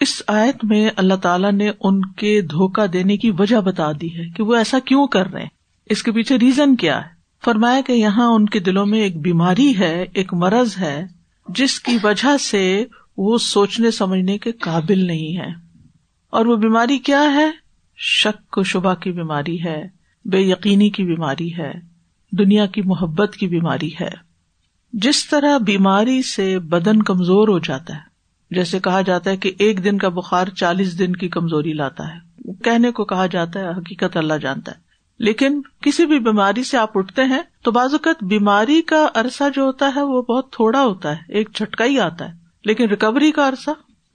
اس 0.00 0.22
آیت 0.26 0.64
میں 0.64 0.90
اللہ 0.96 1.14
تعالیٰ 1.14 1.52
نے 1.52 1.70
ان 1.80 2.04
کے 2.12 2.40
دھوکا 2.40 2.86
دینے 2.92 3.16
کی 3.16 3.30
وجہ 3.38 3.60
بتا 3.60 3.92
دی 3.92 4.18
ہے 4.18 4.28
کہ 4.36 4.42
وہ 4.42 4.54
ایسا 4.54 4.78
کیوں 4.78 5.06
کر 5.06 5.26
رہے 5.26 5.42
ہیں۔ 5.42 5.48
اس 5.86 6.02
کے 6.02 6.12
پیچھے 6.12 6.38
ریزن 6.38 6.76
کیا 6.76 6.98
ہے؟ 6.98 7.21
فرمایا 7.44 7.80
کہ 7.86 7.92
یہاں 7.92 8.26
ان 8.26 8.46
کے 8.46 8.58
دلوں 8.58 8.86
میں 8.86 9.00
ایک 9.00 9.20
بیماری 9.20 9.78
ہے، 9.78 10.06
ایک 10.14 10.34
مرض 10.34 10.78
ہے، 10.80 11.06
جس 11.48 11.80
کی 11.80 11.96
وجہ 12.02 12.36
سے 12.36 12.84
وہ 13.16 13.38
سوچنے 13.38 13.90
سمجھنے 13.90 14.38
کے 14.38 14.52
قابل 14.52 15.06
نہیں 15.06 15.36
ہے 15.36 15.48
اور 16.30 16.46
وہ 16.46 16.56
بیماری 16.56 16.98
کیا 16.98 17.34
ہے؟ 17.34 17.50
شک 17.96 18.58
و 18.58 18.62
شبہ 18.62 18.94
کی 18.94 19.12
بیماری 19.12 19.64
ہے، 19.64 19.88
بے 20.24 20.40
یقینی 20.40 20.90
کی 20.90 21.04
بیماری 21.04 21.56
ہے، 21.56 21.72
دنیا 22.32 22.66
کی 22.66 22.82
محبت 22.82 23.36
کی 23.36 23.48
بیماری 23.48 23.90
ہے۔ 24.00 24.10
جس 24.92 25.28
طرح 25.28 25.58
بیماری 25.58 26.22
سے 26.22 26.58
بدن 26.58 27.02
کمزور 27.02 27.48
ہو 27.48 27.58
جاتا 27.58 27.94
ہے، 27.94 28.00
جیسے 28.50 28.78
کہا 28.80 29.00
جاتا 29.00 29.30
ہے 29.30 29.36
کہ 29.36 29.52
ایک 29.58 29.84
دن 29.84 29.98
کا 29.98 30.08
بخار 30.08 30.46
چالیس 30.46 30.98
دن 30.98 31.16
کی 31.16 31.28
کمزوری 31.28 31.72
لاتا 31.72 32.14
ہے۔ 32.14 32.52
کہنے 32.64 32.90
کو 32.90 33.04
کہا 33.04 33.26
جاتا 33.26 33.60
ہے، 33.60 33.68
حقیقت 33.68 34.16
اللہ 34.16 34.34
جانتا 34.34 34.72
ہے۔ 34.72 34.91
لیکن 35.22 35.62
کسی 35.80 36.06
بھی 36.06 36.18
بیماری 36.18 36.64
سے 36.64 36.78
آپ 36.78 36.98
اٹھتے 36.98 37.24
ہیں 37.24 37.42
تو 37.62 37.70
بعض 37.70 37.92
اوقات 37.92 38.24
بیماری 38.24 38.82
کا 38.82 39.06
عرصہ 39.14 39.44
جو 39.54 39.62
ہوتا 39.62 39.92
ہے 39.96 40.02
وہ 40.02 40.22
بہت 40.22 40.52
تھوڑا 40.52 40.84
ہوتا 40.84 41.10
ہے، 41.10 41.16
ایک 41.28 41.48
جھٹکا 41.54 41.84
ہی 41.84 42.00
آتا 42.00 42.28
ہے، 42.28 42.34
لیکن 42.64 42.88
ریکوری 42.88 43.32
کا 43.32 43.48
عرصہ 43.48 43.70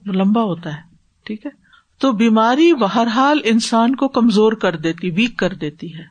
لمبا 0.06 0.42
ہوتا 0.42 0.74
ہے، 0.74 0.82
ٹھیک 1.24 1.46
ہے؟ 1.46 1.52
تو 2.00 2.12
بیماری 2.12 2.74
بہرحال 2.74 3.40
انسان 3.44 3.96
کو 3.96 4.08
کمزور 4.08 4.54
کر 4.54 4.76
دیتی 4.76 5.10
ویک 5.10 5.38
کر 5.38 5.54
دیتی 5.54 5.96
ہے۔ 5.96 6.04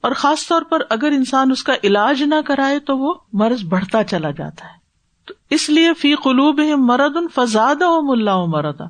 اور 0.00 0.12
خاص 0.12 0.48
طور 0.48 0.62
پر 0.62 0.78
اگر 0.90 1.10
انسان 1.10 1.50
اس 1.50 1.62
کا 1.62 1.72
علاج 1.84 2.22
نہ 2.22 2.34
کرائے 2.46 2.78
تو 2.78 2.98
وہ 2.98 3.14
مرض 3.32 3.64
بڑھتا 3.64 4.04
چلا 4.04 4.30
جاتا 4.30 4.64
ہے۔ 4.64 4.78
تو 5.26 5.34
اس 5.50 5.70
لیے 5.70 5.94
فی 5.94 6.14
قلوب 6.14 6.60
مرد 6.78 7.16
ان 7.16 7.26
فزاد 7.34 7.76
و 7.80 8.02
ملا 8.02 8.44
مردا 8.44 8.84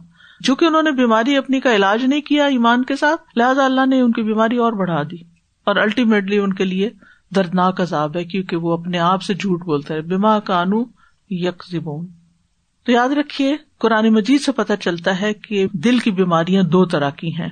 چونکہ 0.44 0.64
انہوں 0.64 0.82
نے 0.82 0.90
بیماری 0.90 1.36
اپنی 1.36 1.60
کا 1.60 1.76
علاج 1.76 2.04
نہیں 2.04 2.20
کیا 2.20 2.44
ایمان 2.44 2.84
کے 2.84 2.96
ساتھ، 2.96 3.22
لہٰذا 3.36 3.64
اللہ 3.64 3.86
نے 3.86 4.00
ان 4.00 4.12
کی 4.12 4.22
بیماری 4.22 4.56
اور 4.56 4.72
بڑھا 4.72 5.02
دی۔ 5.02 5.33
اور 5.64 5.76
الٹیمیٹلی 5.76 6.38
ان 6.38 6.52
کے 6.52 6.64
لیے 6.64 6.90
دردناک 7.34 7.80
عذاب 7.80 8.16
ہے 8.16 8.24
کیونکہ 8.24 8.56
وہ 8.56 8.72
اپنے 8.72 8.98
آپ 8.98 9.22
سے 9.22 9.34
جھوٹ 9.34 9.64
بولتے 9.64 9.94
ہیں 9.94 10.00
بیما 10.00 10.38
کانو 10.38 10.84
یک 11.30 11.62
تو 12.84 12.92
یاد 12.92 13.08
رکھیے، 13.08 13.56
قرآن 13.78 14.08
مجید 14.08 14.40
سے 14.40 14.52
پتہ 14.52 14.72
چلتا 14.80 15.20
ہے 15.20 15.34
کہ 15.34 15.66
دل 15.72 15.98
کی 15.98 16.10
بیماریاں 16.10 16.62
دو 16.62 16.84
طرح 16.84 17.10
کی 17.10 17.34
ہیں۔ 17.34 17.48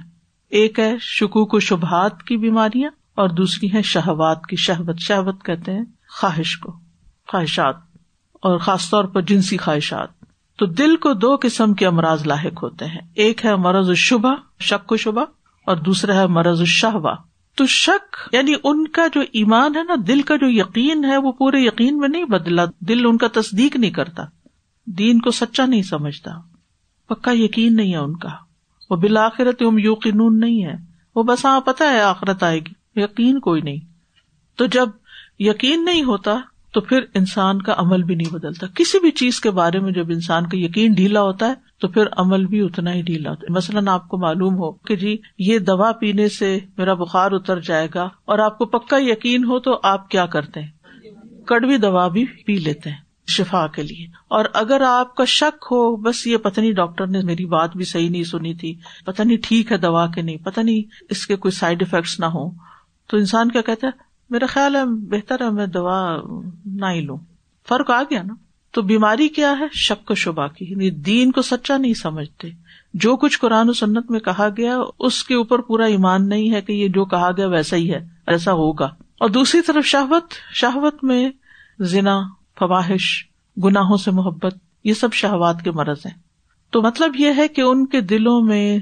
ایک 0.49 0.79
ہے 0.79 0.95
شکوک 1.01 1.55
و 1.55 1.61
شبہات 1.61 2.23
کی 2.23 2.37
بیماریاں 2.37 2.91
اور 3.15 3.29
دوسری 3.29 3.75
ہے 3.75 3.83
شہوات 3.83 4.47
کی۔ 4.47 4.57
شہبت 4.57 4.97
شہبت 4.99 5.45
کہتے 5.45 5.73
ہیں 5.73 5.85
خواہش 6.21 6.59
کو، 6.59 6.73
خواہشات۔ 7.29 7.77
اور 8.35 8.59
خاص 8.59 8.91
طور 8.91 9.05
پر 9.05 9.21
جنسی 9.21 9.57
خواہشات۔ 9.57 10.09
تو 10.59 10.67
دل 10.67 10.97
کو 10.97 11.13
دو 11.15 11.37
قسم 11.43 11.75
کے 11.75 11.87
امراض 11.87 12.27
لاحق 12.27 12.63
ہوتے 12.63 12.85
ہیں۔ 12.85 13.01
ایک 13.15 13.45
ہے 13.45 13.57
مرض 13.57 13.89
الشبہ 13.89 14.35
شک 14.61 14.93
و 14.93 14.97
شبہ، 14.97 15.25
اور 15.67 15.77
دوسرا 15.77 16.15
ہے 16.15 16.27
مرض 16.27 16.61
الشہوا 16.61 17.15
تو 17.57 17.67
شک 17.67 18.35
یعنی 18.35 18.55
ان 18.65 18.89
کا 18.89 19.07
جو 19.15 19.21
ایمان 19.33 19.77
ہے 19.77 19.83
نا، 19.83 19.95
دل 20.09 20.23
کا 20.23 20.37
جو 20.37 20.47
یقین 20.49 21.05
ہے، 21.05 21.17
وہ 21.17 21.33
پورے 21.33 21.61
یقین 21.61 21.99
میں 21.99 22.09
نہیں 22.09 22.25
بدلا، 22.25 22.65
دل 22.81 23.07
ان 23.07 23.19
کا 23.19 23.29
تصدیق 23.33 23.77
نہیں 23.77 23.91
کرتا، 23.91 24.23
دین 24.87 25.21
کو 25.21 25.31
سچا 25.31 25.67
نہیں 25.67 25.83
سمجھتا، 25.83 26.31
پکا 27.09 27.31
یقین 27.35 27.77
نہیں 27.77 27.93
ہے 27.93 27.99
ان 27.99 28.17
کا، 28.17 28.29
وہ 28.91 28.97
بالآخرت 28.97 29.63
ام 29.63 29.79
یوقینون 29.79 30.41
نہیں 30.41 30.65
ہے 30.65 30.75
وہ 31.17 31.23
بس 31.23 31.45
ہاں 31.45 31.61
پتا 31.61 31.93
ہے 31.93 32.01
آخرت 32.01 32.43
آئے 32.43 32.59
گی، 32.59 33.01
یقین 33.03 33.41
کوئی 33.41 33.63
نہیں۔ 33.63 33.81
تو 34.57 34.67
جب 34.67 34.89
یقین 35.39 35.85
نہیں 35.85 36.03
ہوتا، 36.03 36.39
تو 36.73 36.81
پھر 36.81 37.01
انسان 37.15 37.63
کا 37.63 37.75
عمل 37.77 38.03
بھی 38.03 38.15
نہیں 38.15 38.33
بدلتا۔ 38.33 38.67
کسی 38.75 38.99
بھی 38.99 39.11
چیز 39.11 39.41
کے 39.41 39.51
بارے 39.51 39.81
میں 39.81 39.93
جب 39.93 40.11
انسان 40.11 40.47
کا 40.47 40.57
یقین 40.57 40.93
ڈھیلا 40.93 41.23
ہوتا 41.23 41.47
ہے 41.47 41.55
تو 41.83 41.89
پھر 41.89 42.05
عمل 42.17 42.47
بھی 42.47 42.61
اتنا 42.61 42.93
ہی 42.93 43.03
ڈھیلا 43.03 43.31
ہوتا 43.31 43.47
مثلاً 43.51 43.89
آپ 43.89 44.09
کو 44.09 44.19
معلوم 44.19 44.55
ہو 44.55 44.73
کہ 44.73 44.97
جی 44.97 45.17
یہ 45.39 45.59
دوا 45.59 45.93
پینے 45.93 46.29
سے 46.29 46.59
میرا 46.79 46.95
بخار 46.95 47.33
اتر 47.33 47.61
جائے 47.61 47.89
گا 47.95 48.09
اور 48.25 48.39
آپ 48.39 48.59
کو 48.59 48.67
پکا 48.67 48.97
یقین 49.01 49.45
ہو 49.45 49.61
تو 49.61 49.81
آپ 49.83 50.11
کیا 50.11 50.27
کرتے 50.27 50.61
ہیں؟ 50.61 50.71
کڑوی 51.47 51.77
دوا 51.77 52.09
بھی 52.09 52.25
پی 52.25 52.57
لیتے 52.57 52.91
ہیں 52.91 52.97
شفا 53.29 53.67
کے 53.67 53.83
لیے۔ 53.83 54.07
اور 54.29 54.45
اگر 54.55 54.81
آپ 54.81 55.15
کا 55.15 55.25
شک 55.25 55.67
ہو، 55.71 55.97
بس 55.97 56.27
یہ 56.27 56.37
پتہ 56.37 56.61
نہیں، 56.61 56.73
ڈاکٹر 56.73 57.07
نے 57.07 57.21
میری 57.23 57.47
بات 57.47 57.77
بھی 57.77 57.85
صحیح 57.85 58.11
نہیں 58.11 58.25
سنی 58.25 58.55
تھی۔ 58.55 58.75
پتہ 59.07 59.23
نہیں 59.23 59.39
ٹھیک 59.43 59.73
ہے 59.73 59.77
دوا 59.77 60.07
کے 60.07 60.23
نہیں، 60.23 60.37
پتہ 60.37 60.61
نہیں 60.61 60.83
اس 61.11 61.27
کے 61.27 61.37
کوئی 61.37 61.53
سائڈ 61.53 61.83
افیکٹس 61.83 62.21
نہ 62.21 62.27
ہو 62.27 62.51
تو 63.07 63.17
انسان 63.17 63.51
کیا 63.51 63.61
کہتا 63.61 63.87
ہے؟ 63.87 63.93
میرا 64.31 64.47
خیال 64.47 64.77
ہے 64.77 64.85
بہتر 64.85 65.45
ہے، 65.45 65.51
میں 65.51 65.67
دوا 65.67 66.17
نہ 66.67 66.87
ہی 66.87 67.01
لوں۔ 67.01 67.17
فرق 67.69 67.91
آ 67.91 68.03
گیا 68.03 68.23
نا۔ 68.23 68.35
تو 68.73 68.83
بیماری 68.83 69.29
کیا 69.29 69.55
ہے؟ 69.59 69.65
شک 69.73 70.11
و 70.11 70.15
شبہ 70.15 70.47
کی۔ 70.47 70.65
یعنی 70.65 70.91
دین 70.91 71.31
کو 71.31 71.43
سچا 71.43 71.77
نہیں 71.77 71.95
سمجھتے۔ 71.95 72.49
جو 72.95 73.17
کچھ 73.17 73.39
قرآن 73.39 73.69
و 73.69 73.73
سنت 73.73 74.11
میں 74.11 74.21
کہا 74.21 74.49
گیا، 74.57 74.79
اس 74.99 75.25
کے 75.25 75.35
اوپر 75.35 75.59
پورا 75.59 75.85
ایمان 75.85 76.29
نہیں 76.29 76.55
ہے 76.55 76.61
کہ 76.61 76.73
یہ 76.73 76.89
جو 76.89 77.05
کہا 77.05 77.31
گیا 77.37 77.47
ویسا 77.47 77.77
ہی 77.77 77.95
ہے، 77.95 78.07
ایسا 78.27 78.53
ہوگا۔ 78.53 78.85
اور 79.21 79.29
دوسری 79.29 79.61
طرف 79.63 79.87
شہوت۔ 79.87 80.25
شہوت 80.55 81.05
میں 81.05 81.31
ذنا 81.83 82.21
فواہش، 82.59 83.25
گناہوں 83.65 83.97
سے 83.97 84.11
محبت، 84.11 84.55
یہ 84.85 84.95
سب 84.95 85.13
شہوات 85.13 85.63
کے 85.63 85.71
مرض 85.71 85.99
ہیں۔ 86.07 86.19
تو 86.71 86.83
مطلب 86.83 87.13
یہ 87.19 87.33
ہے 87.37 87.49
کہ 87.49 87.61
ان 87.61 87.87
کے 87.87 88.01
دلوں 88.01 88.41
میں 88.41 88.79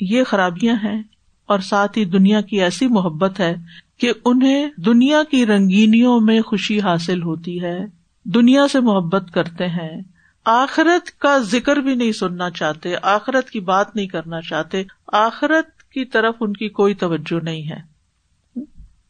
یہ 0.00 0.24
خرابیاں 0.24 0.74
ہیں 0.74 1.02
اور 1.46 1.58
ساتھ 1.58 1.98
ہی 1.98 2.04
دنیا 2.04 2.40
کی 2.40 2.62
ایسی 2.62 2.86
محبت 2.86 3.40
ہے 3.40 3.56
کہ 3.98 4.12
انہیں 4.24 4.68
دنیا 4.76 5.22
کی 5.30 5.46
رنگینیوں 5.46 6.20
میں 6.20 6.40
خوشی 6.40 6.80
حاصل 6.80 7.22
ہوتی 7.22 7.62
ہے۔ 7.62 8.03
دنیا 8.24 8.68
سے 8.68 8.80
محبت 8.80 9.30
کرتے 9.34 9.66
ہیں، 9.66 10.02
آخرت 10.44 11.18
کا 11.18 11.38
ذکر 11.38 11.76
بھی 11.76 11.94
نہیں 11.94 12.12
سننا 12.12 12.50
چاہتے، 12.50 12.94
آخرت 13.02 13.50
کی 13.50 13.60
بات 13.60 13.96
نہیں 13.96 14.06
کرنا 14.06 14.40
چاہتے، 14.40 14.82
آخرت 15.12 15.82
کی 15.82 16.04
طرف 16.04 16.34
ان 16.40 16.52
کی 16.52 16.68
کوئی 16.68 16.94
توجہ 16.94 17.44
نہیں 17.44 17.70
ہے۔ 17.70 17.94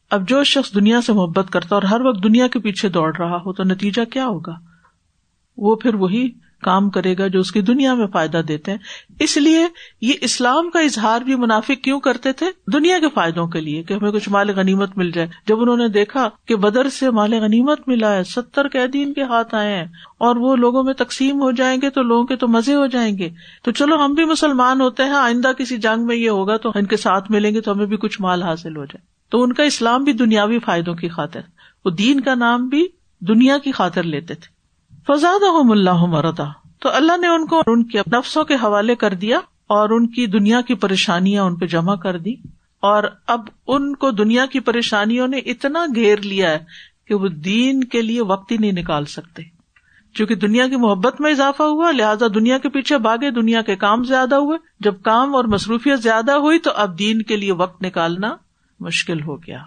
اب 0.09 0.29
جو 0.29 0.43
شخص 0.43 0.75
دنیا 0.75 1.01
سے 1.01 1.13
محبت 1.13 1.45
کرتا 1.51 1.75
اور 1.75 1.83
ہر 1.83 2.01
وقت 2.01 2.23
دنیا 2.23 2.47
کے 2.47 2.59
پیچھے 2.59 2.89
دوڑ 2.89 3.17
رہا 3.17 3.35
ہو 3.35 3.53
تو 3.53 3.63
نتیجہ 3.63 4.05
کیا 4.05 4.25
ہوگا؟ 4.25 4.55
وہ 5.57 5.75
پھر 5.75 5.95
وہی 5.95 6.31
کام 6.61 6.89
کرے 6.89 7.15
گا 7.17 7.27
جو 7.27 7.39
اس 7.39 7.51
کی 7.51 7.61
دنیا 7.61 7.93
میں 7.93 8.07
فائدہ 8.07 8.41
دیتے 8.47 8.71
ہیں۔ 8.71 8.77
اس 9.19 9.37
لیے 9.37 9.67
یہ 10.01 10.13
اسلام 10.21 10.69
کا 10.69 10.79
اظہار 10.79 11.21
بھی 11.21 11.35
منافق 11.35 11.83
کیوں 11.83 11.99
کرتے 11.99 12.33
تھے؟ 12.33 12.45
دنیا 12.73 12.99
کے 12.99 13.09
فائدوں 13.13 13.47
کے 13.47 13.61
لیے 13.61 13.83
کہ 13.83 13.93
ہمیں 13.93 14.11
کچھ 14.11 14.29
مال 14.29 14.49
غنیمت 14.49 14.97
مل 14.97 15.11
جائے۔ 15.11 15.27
جب 15.47 15.61
انہوں 15.61 15.77
نے 15.77 15.87
دیکھا 15.87 16.29
کہ 16.47 16.55
بدر 16.55 16.89
سے 16.89 17.11
مال 17.11 17.33
غنیمت 17.33 17.87
ملا 17.87 18.13
ہے، 18.13 18.23
ستر 18.23 18.67
قیدین 18.67 19.13
کے 19.13 19.23
ہاتھ 19.23 19.55
آئے 19.55 19.75
ہیں 19.75 19.85
اور 20.17 20.35
وہ 20.35 20.55
لوگوں 20.55 20.83
میں 20.83 20.93
تقسیم 20.93 21.41
ہو 21.41 21.51
جائیں 21.51 21.81
گے 21.81 21.89
تو 21.89 22.01
لوگوں 22.01 22.23
کے 22.23 22.35
تو 22.35 22.47
مزے 22.47 22.75
ہو 22.75 22.85
جائیں 22.85 23.17
گے۔ 23.17 23.29
تو 23.63 23.71
چلو 23.71 24.05
ہم 24.05 24.13
بھی 24.13 24.25
مسلمان 24.25 24.81
ہوتے 24.81 25.03
ہیں، 25.03 25.11
آئندہ 25.11 25.51
کسی 25.57 25.77
جنگ 25.77 26.05
میں 26.05 26.15
یہ 26.15 26.29
ہوگا 26.29 26.57
تو 26.57 26.71
ان 26.75 26.85
کے 26.85 26.97
ساتھ 26.97 27.31
ملیں 27.31 27.53
گے 27.53 27.61
تو 27.61 27.71
ہمیں 27.71 27.85
بھی 27.85 27.97
کچھ 27.97 28.21
مال 28.21 28.43
حاصل 28.43 28.77
ہو 28.77 28.85
جائے۔ 28.85 29.15
تو 29.29 29.43
ان 29.43 29.53
کا 29.53 29.63
اسلام 29.63 30.03
بھی 30.03 30.13
دنیاوی 30.13 30.59
فائدوں 30.59 30.95
کی 30.95 31.07
خاطر۔ 31.07 31.39
وہ 31.85 31.91
دین 31.91 32.19
کا 32.19 32.35
نام 32.35 32.67
بھی 32.67 32.87
دنیا 33.21 33.57
کی 33.57 33.71
خاطر 33.71 34.03
لیتے 34.03 34.33
تھے۔ 34.33 34.54
فضاد 35.07 35.71
اللہ 35.71 36.05
مردا 36.05 36.43
تو 36.79 36.89
اللہ 36.93 37.17
نے 37.17 37.27
ان 37.27 37.45
کو 37.45 37.61
ان 37.67 37.83
کے 37.83 37.99
نفسوں 37.99 38.43
کے 38.43 38.53
حوالے 38.53 38.95
کر 38.95 39.13
دیا 39.13 39.37
اور 39.67 39.89
ان 39.89 40.07
کی 40.07 40.27
دنیا 40.27 40.61
کی 40.61 40.73
پریشانیاں 40.73 41.43
ان 41.43 41.55
پہ 41.55 41.65
جمع 41.65 41.95
کر 41.95 42.17
دی۔ 42.17 42.33
اور 42.79 43.03
اب 43.27 43.41
ان 43.67 43.95
کو 43.95 44.11
دنیا 44.11 44.45
کی 44.45 44.59
پریشانیوں 44.59 45.27
نے 45.27 45.37
اتنا 45.37 45.85
گھیر 45.95 46.19
لیا 46.19 46.49
ہے 46.49 46.59
کہ 47.07 47.15
وہ 47.15 47.27
دین 47.27 47.83
کے 47.83 48.01
لیے 48.01 48.21
وقت 48.21 48.51
ہی 48.51 48.57
نہیں 48.57 48.71
نکال 48.71 49.05
سکتے۔ 49.05 49.43
کیونکہ 50.15 50.35
دنیا 50.35 50.67
کی 50.67 50.75
محبت 50.75 51.21
میں 51.21 51.31
اضافہ 51.31 51.63
ہوا، 51.63 51.91
لہٰذا 51.91 52.25
دنیا 52.35 52.57
کے 52.57 52.69
پیچھے 52.69 52.97
بھاگے، 52.97 53.31
دنیا 53.31 53.61
کے 53.61 53.75
کام 53.75 54.03
زیادہ 54.03 54.35
ہوئے۔ 54.35 54.57
جب 54.79 55.01
کام 55.01 55.35
اور 55.35 55.43
مصروفیت 55.43 55.99
زیادہ 55.99 56.31
ہوئی 56.31 56.59
تو 56.59 56.71
اب 56.75 56.99
دین 56.99 57.21
کے 57.21 57.37
لیے 57.37 57.51
وقت 57.51 57.83
نکالنا 57.83 58.35
مشکل 58.79 59.21
ہو 59.21 59.35
گیا۔ 59.35 59.59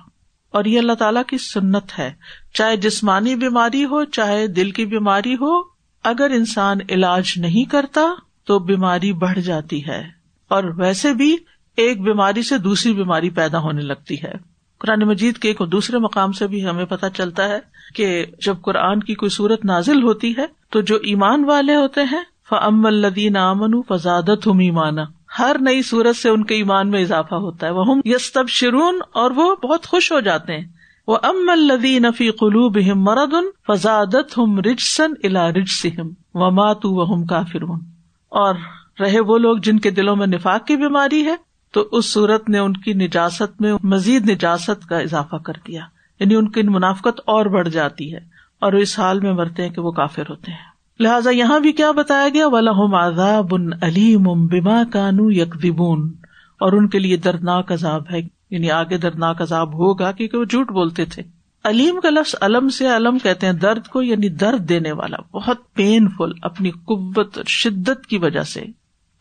اور 0.51 0.65
یہ 0.65 0.79
اللہ 0.79 0.93
تعالیٰ 0.93 1.23
کی 1.25 1.39
سنت 1.39 1.99
ہے۔ 1.99 2.13
چاہے 2.55 2.77
جسمانی 2.77 3.35
بیماری 3.35 3.85
ہو، 3.85 4.05
چاہے 4.05 4.47
دل 4.47 4.71
کی 4.71 4.87
بیماری 4.87 5.35
ہو، 5.35 5.61
اگر 6.05 6.31
انسان 6.31 6.79
علاج 6.91 7.33
نہیں 7.37 7.71
کرتا 7.71 8.03
تو 8.45 8.59
بیماری 8.59 9.13
بڑھ 9.13 9.39
جاتی 9.39 9.87
ہے۔ 9.87 10.05
اور 10.49 10.65
ویسے 10.65 11.15
بھی 11.15 11.37
ایک 11.77 12.03
بیماری 12.03 12.43
سے 12.43 12.59
دوسری 12.59 12.93
بیماری 12.93 13.31
پیدا 13.31 13.59
ہونے 13.59 13.83
لگتی 13.83 14.23
ہے۔ 14.23 14.33
قرآن 14.79 15.01
مجید 15.01 15.39
کے 15.39 15.49
ایک 15.49 15.73
دوسرے 15.73 15.99
مقام 15.99 16.33
سے 16.33 16.47
بھی 16.47 16.67
ہمیں 16.67 16.85
پتہ 16.85 17.07
چلتا 17.15 17.49
ہے 17.49 17.59
کہ 17.95 18.27
جب 18.47 18.57
قرآن 18.63 19.01
کی 19.01 19.15
کوئی 19.15 19.31
صورت 19.31 19.65
نازل 19.65 20.03
ہوتی 20.03 20.35
ہے 20.37 20.47
تو 20.71 20.81
جو 20.81 20.97
ایمان 20.97 21.45
والے 21.45 21.77
ہوتے 21.77 22.01
ہیں 22.01 22.23
فم 22.49 22.87
الدین 22.87 23.37
امن 23.37 23.81
فضادت 23.89 24.47
ہم 24.47 24.59
ایمانا۔ 24.59 25.05
ہر 25.39 25.57
نئی 25.61 25.83
صورت 25.83 26.17
سے 26.17 26.29
ان 26.29 26.45
کے 26.45 26.55
ایمان 26.55 26.91
میں 26.91 27.01
اضافہ 27.01 27.35
ہوتا 27.35 27.67
ہے۔ 27.67 27.73
وہ 27.73 27.85
یس 28.05 28.33
تب 28.33 28.49
شرون 28.49 29.01
اور 29.15 29.31
وہ 29.31 29.55
بہت 29.55 29.87
خوش 29.87 30.13
ہو 30.13 30.21
جاتے 30.21 30.57
ہیں۔ 30.57 30.65
وہ 31.07 31.19
ام 31.23 31.49
الدی 31.49 31.99
نفی 31.99 32.31
قلوب 32.31 32.79
مرد 32.95 33.35
ان 33.35 33.47
فضادت 33.67 34.39
ہم 34.39 34.59
رجسن 34.59 35.13
الا 35.25 35.51
رج 35.51 35.69
سم 35.69 36.09
و 36.35 36.51
ماتو 36.51 36.89
و 36.93 37.27
کافرون 37.27 37.81
اور 38.29 38.55
رہے 39.01 39.21
وہ 39.21 39.39
لوگ 39.39 39.59
جن 39.59 39.79
کے 39.79 39.91
دلوں 39.91 40.17
میں 40.17 40.27
نفاق 40.27 40.67
کی 40.67 40.77
بیماری 40.77 41.25
ہے، 41.25 41.37
تو 41.73 41.89
اس 41.93 42.13
صورت 42.13 42.49
نے 42.49 42.59
ان 42.59 42.73
کی 42.73 42.93
نجاست 42.93 43.61
میں 43.61 43.73
مزید 43.83 44.31
نجاست 44.31 44.87
کا 44.89 44.99
اضافہ 44.99 45.37
کر 45.37 45.53
دیا۔ 45.67 45.81
یعنی 46.21 46.35
ان 46.35 46.51
کی 46.51 46.63
منافقت 46.63 47.21
اور 47.27 47.47
بڑھ 47.47 47.69
جاتی 47.69 48.15
ہے۔ 48.15 48.19
اور 48.61 48.73
اس 48.73 48.99
حال 48.99 49.21
میں 49.21 49.33
مرتے 49.33 49.63
ہیں 49.63 49.71
کہ 49.71 49.81
وہ 49.81 49.91
کافر 49.91 50.23
ہوتے 50.31 50.53
ہیں۔ 50.53 50.78
لہٰذا 51.01 51.31
یہاں 51.31 51.61
بھی 51.61 51.73
کیا 51.73 51.91
بتایا 51.91 52.29
گیا؟ 52.29 52.47
ولہم 52.47 52.95
عذاب 52.95 53.55
علیم 53.83 54.23
بما 54.23 54.83
کانو 54.93 55.31
یکذبون 55.31 56.13
اور 56.61 56.73
ان 56.73 56.89
کے 56.89 56.99
لیے 56.99 57.17
دردناک 57.17 57.73
عذاب 57.73 58.03
ہے 58.13 58.19
یعنی 58.51 58.71
آگے 58.71 58.99
دردناک 58.99 59.43
عذاب 59.43 59.75
ہوگا 59.75 60.13
کیونکہ 60.13 60.39
وہ 60.39 60.45
جھوٹ 60.45 60.71
بولتے 60.71 61.05
تھے۔ 61.05 61.23
علیم 61.65 62.01
کا 62.01 62.11
لفظ 62.11 62.35
علم 62.41 62.69
سے 62.69 62.87
علم 62.87 63.19
کہتے 63.19 63.47
ہیں، 63.47 63.53
درد 63.53 63.87
کو 63.87 64.03
یعنی 64.03 64.29
درد 64.29 64.69
دینے 64.69 64.93
والا، 64.93 65.17
بہت 65.39 65.75
پین 65.75 66.09
فل 66.09 66.33
اپنی 66.43 66.71
قوت 66.71 67.39
شدت 67.49 68.07
کی 68.07 68.19
وجہ 68.19 68.43
سے۔ 68.43 68.65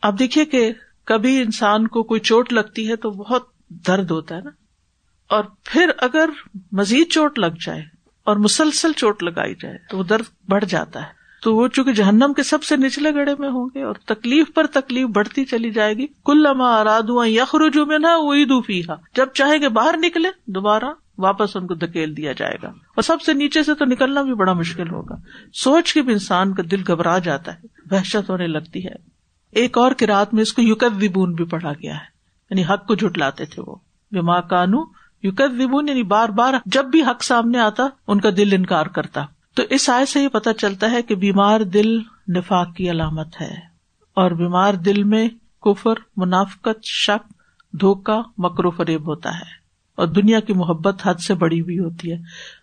اب 0.02 0.18
دیکھیے 0.18 0.44
کہ 0.44 0.72
کبھی 1.04 1.42
انسان 1.42 1.86
کو 1.86 2.02
کوئی 2.02 2.20
چوٹ 2.20 2.52
لگتی 2.52 2.88
ہے 2.88 2.96
تو 2.96 3.10
بہت 3.10 3.42
درد 3.70 4.10
ہوتا 4.10 4.36
ہے 4.36 4.40
نا۔ 4.40 4.50
اور 5.28 5.44
پھر 5.64 5.90
اگر 5.98 6.30
مزید 6.72 7.08
چوٹ 7.10 7.38
لگ 7.38 7.54
جائے 7.66 7.82
اور 8.24 8.36
مسلسل 8.36 8.92
چوٹ 8.96 9.22
لگائی 9.22 9.54
جائے 9.54 9.78
تو 9.90 9.98
وہ 9.98 10.02
درد 10.02 10.24
بڑھ 10.48 10.64
جاتا 10.64 11.02
ہے۔ 11.02 11.17
تو 11.42 11.56
وہ 11.56 11.68
چونکہ 11.68 11.92
جہنم 11.92 12.32
کے 12.36 12.42
سب 12.42 12.62
سے 12.62 12.76
نچلے 12.76 13.14
گڑے 13.14 13.34
میں 13.38 13.48
ہوں 13.48 13.68
گے 13.74 13.82
اور 13.82 13.94
تکلیف 14.04 14.46
پر 14.54 14.66
تکلیف 14.66 15.08
بڑھتی 15.08 15.44
چلی 15.44 15.70
جائے 15.70 15.94
گی 15.94 16.06
کل 16.06 16.38
لما 16.42 16.76
ارادو 16.76 17.24
یخرجو 17.24 17.86
میں 17.86 17.98
نہ 17.98 18.06
وہی 18.16 18.44
دوفی 18.44 18.82
جب 19.14 19.26
چاہے 19.34 19.60
گے 19.60 19.68
باہر 19.68 19.94
نکلے، 19.98 20.28
دوبارہ 20.46 20.84
واپس 21.18 21.56
ان 21.56 21.66
کو 21.66 21.74
دھکیل 21.74 22.16
دیا 22.16 22.32
جائے 22.32 22.56
گا۔ 22.62 22.68
اور 22.68 23.02
سب 23.02 23.22
سے 23.22 23.32
نیچے 23.32 23.62
سے 23.62 23.74
تو 23.74 23.84
نکلنا 23.84 24.22
بھی 24.22 24.34
بڑا 24.34 24.52
مشکل 24.52 24.90
ہوگا۔ 24.90 25.14
سوچ 25.52 25.94
کے 25.94 26.02
بھی 26.02 26.12
انسان 26.12 26.54
کا 26.54 26.62
دل 26.70 26.82
گھبرا 26.86 27.18
جاتا 27.18 27.54
ہے، 27.54 27.60
وحشت 27.90 28.30
ہونے 28.30 28.46
لگتی 28.46 28.86
ہے۔ 28.86 28.94
ایک 29.52 29.78
اور 29.78 29.92
کراط 29.92 30.34
میں 30.34 30.42
اس 30.42 30.52
کو 30.52 30.62
یوکت 30.62 30.96
وبون 31.00 31.34
بھی 31.34 31.44
پڑھا 31.44 31.72
گیا 31.72 31.94
ہے۔ 31.94 32.18
یعنی 32.50 32.64
حق 32.64 32.86
کو 32.86 32.94
جھٹلاتے 32.94 33.44
تھے 33.44 33.62
وہ۔ 33.66 33.76
بیما 34.12 34.40
کانو 34.40 34.78
یوکت 35.22 35.50
وبون 35.58 35.88
یعنی 35.88 36.02
بار 36.02 36.28
بار 36.28 36.54
جب 36.66 36.84
بھی 36.84 37.02
حق 37.02 37.24
سامنے 37.24 37.58
آتا، 37.58 37.86
ان 38.06 38.20
کا 38.20 38.30
دل 38.36 38.48
انکار 38.52 38.86
کرتا۔ 38.86 39.24
تو 39.58 39.64
اس 39.70 39.90
آئے 39.90 40.06
سے 40.06 40.22
یہ 40.22 40.28
پتا 40.28 40.54
چلتا 40.54 40.90
ہے 40.90 41.02
کہ 41.02 41.14
بیمار 41.14 41.60
دل 41.60 41.98
نفاق 42.28 42.74
کی 42.74 42.90
علامت 42.90 43.40
ہے 43.40 43.54
اور 44.14 44.30
بیمار 44.30 44.74
دل 44.74 45.02
میں 45.02 45.28
کفر، 45.62 45.94
منافقت، 46.16 46.84
شک 46.84 47.32
دھوکا 47.80 48.22
مکرو 48.38 48.70
فریب 48.70 49.08
ہوتا 49.08 49.34
ہے 49.34 49.50
اور 49.96 50.06
دنیا 50.06 50.40
کی 50.40 50.52
محبت 50.52 51.06
حد 51.06 51.14
سے 51.14 51.34
بڑی 51.34 51.60
ہوئی 51.60 51.78
ہوتی 51.78 52.12
ہے۔ 52.12 52.16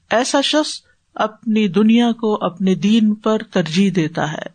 ایسا 0.10 0.42
شخص 0.42 0.82
اپنی 1.16 1.68
دنیا 1.68 2.12
کو 2.12 2.46
اپنے 2.46 2.76
دین 2.76 3.16
پر 3.16 3.38
ترجیح 3.52 3.92
دیتا 3.96 4.32
ہے۔ 4.32 4.48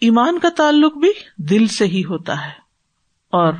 ایمان 0.00 0.38
کا 0.38 0.48
تعلق 0.56 0.96
بھی 0.96 1.08
دل 1.36 1.66
سے 1.66 1.86
ہی 1.86 2.04
ہوتا 2.04 2.46
ہے 2.46 2.52
اور 3.32 3.52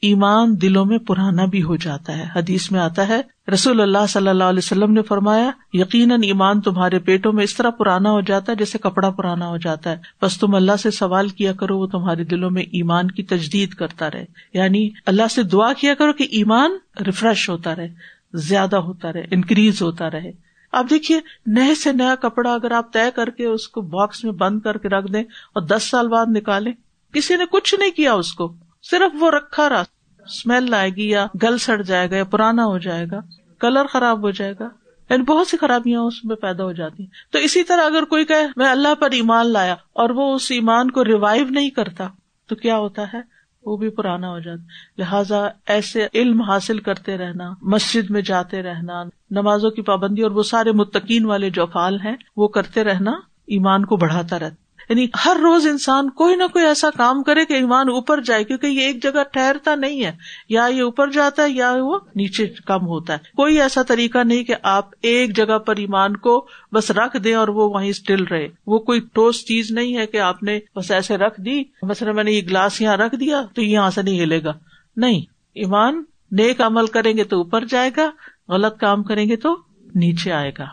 ایمان 0.00 0.60
دلوں 0.62 0.84
میں 0.84 0.98
پرانا 0.98 1.44
بھی 1.44 1.62
ہو 1.62 1.76
جاتا 1.76 2.18
ہے۔ 2.18 2.26
حدیث 2.36 2.70
میں 2.70 2.80
آتا 2.80 3.08
ہے، 3.08 3.20
رسول 3.52 3.80
اللہ 3.80 4.06
صلی 4.08 4.28
اللہ 4.28 4.44
علیہ 4.44 4.58
وسلم 4.58 4.92
نے 4.92 5.02
فرمایا، 5.02 5.50
یقیناً 5.72 6.22
ایمان 6.22 6.60
تمہارے 6.60 6.98
پیٹوں 6.98 7.32
میں 7.32 7.44
اس 7.44 7.56
طرح 7.56 7.70
پرانا 7.70 8.10
ہو 8.10 8.20
جاتا 8.20 8.52
ہے 8.52 8.56
جیسے 8.56 8.78
کپڑا 8.78 9.10
پرانا 9.10 9.48
ہو 9.48 9.56
جاتا 9.56 9.90
ہے۔ 9.90 9.96
بس 10.22 10.38
تم 10.38 10.54
اللہ 10.54 10.76
سے 10.76 10.90
سوال 10.90 11.28
کیا 11.28 11.52
کرو، 11.52 11.78
وہ 11.78 11.86
تمہارے 11.86 12.24
دلوں 12.24 12.50
میں 12.50 12.62
ایمان 12.62 13.10
کی 13.10 13.22
تجدید 13.22 13.70
کرتا 13.70 14.10
رہے۔ 14.10 14.24
یعنی 14.54 14.90
اللہ 15.06 15.28
سے 15.30 15.42
دعا 15.42 15.72
کیا 15.72 15.94
کرو 15.94 16.12
کہ 16.12 16.26
ایمان 16.30 16.70
ریفریش 17.06 17.50
ہوتا 17.50 17.76
رہے، 17.76 17.88
زیادہ 18.34 18.76
ہوتا 18.76 19.12
رہے، 19.12 19.24
انکریز 19.30 19.82
ہوتا 19.82 20.10
رہے۔ 20.10 20.32
اب 20.72 20.86
دیکھیے، 20.90 21.20
نئے 21.46 21.74
سے 21.74 21.92
نیا 21.92 22.14
کپڑا 22.14 22.54
اگر 22.54 22.70
آپ 22.70 22.92
طے 22.92 23.10
کر 23.14 23.30
کے 23.30 23.46
اس 23.46 23.68
کو 23.68 23.80
باکس 23.80 24.24
میں 24.24 24.32
بند 24.32 24.60
کر 24.60 24.78
کے 24.78 24.88
رکھ 24.88 25.12
دیں 25.12 25.22
اور 25.22 25.62
دس 25.62 25.82
سال 25.90 26.08
بعد 26.08 26.26
نکالیں، 26.28 26.72
کسی 27.12 27.36
نے 27.36 27.44
کچھ 27.50 27.74
نہیں 27.74 27.90
کیا 27.90 28.12
اس 28.12 28.32
کو۔ 28.32 28.54
صرف 28.90 29.16
وہ 29.20 29.30
رکھا 29.30 29.68
رہا 29.68 29.80
اسمیل 30.20 30.74
آئے 30.74 30.90
گی 30.90 31.08
یا 31.08 31.26
گل 31.42 31.58
سڑ 31.58 31.82
جائے 31.82 32.10
گا 32.10 32.16
یا 32.16 32.24
پرانا 32.24 32.64
ہو 32.64 32.78
جائے 32.78 33.06
گا 33.10 33.20
کلر 33.60 33.86
خراب 33.86 34.22
ہو 34.22 34.30
جائے 34.30 34.54
گا 34.60 34.68
یعنی 35.10 35.22
بہت 35.22 35.46
سی 35.46 35.56
خرابیاں 35.56 36.00
اس 36.00 36.24
میں 36.24 36.36
پیدا 36.36 36.64
ہو 36.64 36.72
جاتی 36.72 37.02
ہیں۔ 37.02 37.32
تو 37.32 37.38
اسی 37.38 37.62
طرح 37.62 37.86
اگر 37.86 38.04
کوئی 38.04 38.24
کہ 38.24 38.34
میں 38.56 38.68
اللہ 38.68 38.94
پر 38.94 39.10
ایمان 39.10 39.52
لایا 39.52 39.72
اور 39.72 40.10
وہ 40.10 40.34
اس 40.34 40.50
ایمان 40.50 40.90
کو 40.90 41.04
ریوائو 41.04 41.44
نہیں 41.50 41.70
کرتا، 41.70 42.08
تو 42.46 42.54
کیا 42.54 42.76
ہوتا 42.76 43.02
ہے؟ 43.14 43.20
وہ 43.64 43.76
بھی 43.76 43.88
پرانا 43.88 44.28
ہو 44.28 44.38
جاتا 44.38 44.62
لہٰذا 44.98 45.48
ایسے 45.66 46.08
علم 46.14 46.42
حاصل 46.42 46.78
کرتے 46.78 47.18
رہنا، 47.18 47.52
مسجد 47.62 48.10
میں 48.10 48.22
جاتے 48.22 48.62
رہنا، 48.62 49.04
نمازوں 49.30 49.70
کی 49.70 49.82
پابندی 49.82 50.22
اور 50.22 50.30
وہ 50.30 50.42
سارے 50.42 50.72
متقین 50.72 51.24
والے 51.24 51.50
جو 51.50 51.66
فال 51.66 52.00
ہیں، 52.00 52.16
وہ 52.36 52.48
کرتے 52.48 52.84
رہنا، 52.84 53.10
ایمان 53.46 53.84
کو 53.84 53.96
بڑھاتا 53.96 54.38
رہتا 54.38 54.67
یعنی 54.88 55.06
ہر 55.24 55.36
روز 55.42 55.66
انسان 55.66 56.10
کوئی 56.10 56.36
نہ 56.36 56.42
کوئی 56.52 56.64
ایسا 56.64 56.90
کام 56.96 57.22
کرے 57.22 57.44
کہ 57.44 57.52
ایمان 57.52 57.88
اوپر 57.88 58.20
جائے، 58.20 58.44
کیونکہ 58.44 58.66
یہ 58.66 58.80
ایک 58.80 59.02
جگہ 59.02 59.22
ٹھہرتا 59.32 59.74
نہیں 59.74 60.04
ہے۔ 60.04 60.12
یا 60.48 60.66
یہ 60.66 60.82
اوپر 60.82 61.10
جاتا 61.10 61.42
ہے 61.42 61.50
یا 61.50 61.74
وہ 61.78 61.98
نیچے 62.14 62.46
کم 62.66 62.86
ہوتا 62.86 63.12
ہے۔ 63.12 63.18
کوئی 63.36 63.60
ایسا 63.60 63.82
طریقہ 63.82 64.18
نہیں 64.18 64.44
کہ 64.44 64.54
آپ 64.62 64.86
ایک 65.02 65.36
جگہ 65.36 65.58
پر 65.58 65.76
ایمان 65.76 66.16
کو 66.16 66.46
بس 66.72 66.90
رکھ 66.90 67.16
دیں 67.16 67.34
اور 67.34 67.48
وہ 67.48 67.70
وہیں 67.70 67.90
اسٹل 67.90 68.24
رہے۔ 68.24 68.48
وہ 68.66 68.78
کوئی 68.78 69.00
ٹوس 69.12 69.44
چیز 69.44 69.70
نہیں 69.70 69.96
ہے 69.96 70.06
کہ 70.06 70.20
آپ 70.20 70.42
نے 70.42 70.60
بس 70.76 70.90
ایسے 70.90 71.16
رکھ 71.16 71.40
دی۔ 71.40 71.62
مثلاً 71.82 72.14
میں 72.14 72.24
نے 72.24 72.32
یہ 72.32 72.42
گلاس 72.42 72.80
یہاں 72.80 72.96
رکھ 72.96 73.14
دیا 73.14 73.42
تو 73.54 73.62
یہاں 73.62 73.90
سے 73.90 74.02
نہیں 74.02 74.20
ہلے 74.20 74.44
گا۔ 74.44 74.52
نہیں، 74.96 75.20
ایمان 75.54 76.04
نیک 76.32 76.60
عمل 76.60 76.86
کریں 76.86 77.16
گے 77.16 77.24
تو 77.24 77.36
اوپر 77.36 77.64
جائے 77.64 77.90
گا، 77.96 78.10
غلط 78.48 78.78
کام 78.78 79.02
کریں 79.02 79.28
گے 79.28 79.36
تو 79.36 79.56
نیچے 79.94 80.32
آئے 80.32 80.52
گا۔ 80.58 80.64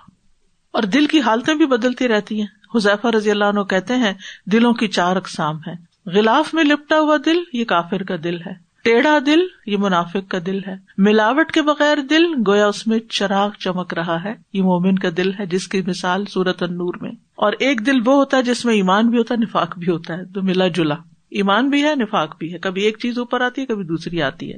اور 0.71 0.84
دل 0.84 1.06
کی 1.06 1.21
حالتیں 1.21 1.54
بھی 1.54 1.65
بدلتی 1.65 2.08
رہتی 2.08 2.39
ہیں۔ 2.39 2.47
حذیفہ 2.75 3.08
رضی 3.08 3.32
اللہ 3.32 3.45
عنہ 3.45 3.60
کہتے 3.60 3.95
ہیں، 3.95 4.13
دلوں 4.45 4.73
کی 4.73 4.88
چار 4.88 5.15
اقسام 5.15 5.58
ہے 5.67 5.95
غلاف 6.10 6.54
میں 6.54 6.63
لپٹا 6.63 6.99
ہوا 6.99 7.17
دل، 7.25 7.38
یہ 7.54 7.65
کافر 7.65 8.04
کا 8.04 8.15
دل 8.23 8.41
ہے۔ 8.41 8.65
ٹیڑھا 8.84 9.17
دل، 9.25 9.39
یہ 9.65 9.78
منافق 9.78 10.30
کا 10.30 10.38
دل 10.45 10.60
ہے۔ 10.67 10.75
ملاوٹ 10.97 11.51
کے 11.51 11.62
بغیر 11.62 11.97
دل، 11.97 12.23
گویا 12.47 12.67
اس 12.67 12.88
میں 12.88 12.99
چراغ 12.99 13.49
چمک 13.60 13.93
رہا 13.93 14.23
ہے۔ 14.23 14.34
یہ 14.54 14.62
مومن 14.62 14.99
کا 14.99 15.10
دل 15.17 15.32
ہے، 15.39 15.45
جس 15.45 15.67
کی 15.67 15.82
مثال 15.88 16.25
سورت 16.25 16.63
النور 16.63 16.93
میں۔ 17.01 17.12
اور 17.36 17.54
ایک 17.60 17.86
دل 17.86 17.99
وہ 18.06 18.13
ہوتا 18.13 18.38
ہے 18.38 18.43
جس 18.43 18.65
میں 18.65 18.73
ایمان 18.73 19.10
بھی 19.10 19.17
ہوتا 19.17 19.36
ہے، 19.36 19.39
نفاق 19.39 19.78
بھی 19.78 19.91
ہوتا 19.91 20.13
ہے۔ 20.13 20.25
تو 20.25 20.41
ملا 20.41 20.67
جلا۔ 20.67 20.95
ایمان 21.30 21.69
بھی 21.69 21.84
ہے، 21.84 21.95
نفاق 21.95 22.38
بھی 22.38 22.54
ہے۔ 22.54 22.60
کبھی 22.60 22.82
ایک 22.82 22.97
چیز 22.99 23.19
اوپر 23.19 23.41
آتی 23.41 23.62
ہے، 23.62 23.65
کبھی 23.65 23.84
دوسری 23.84 24.21
آتی 24.21 24.54
ہے۔ 24.54 24.58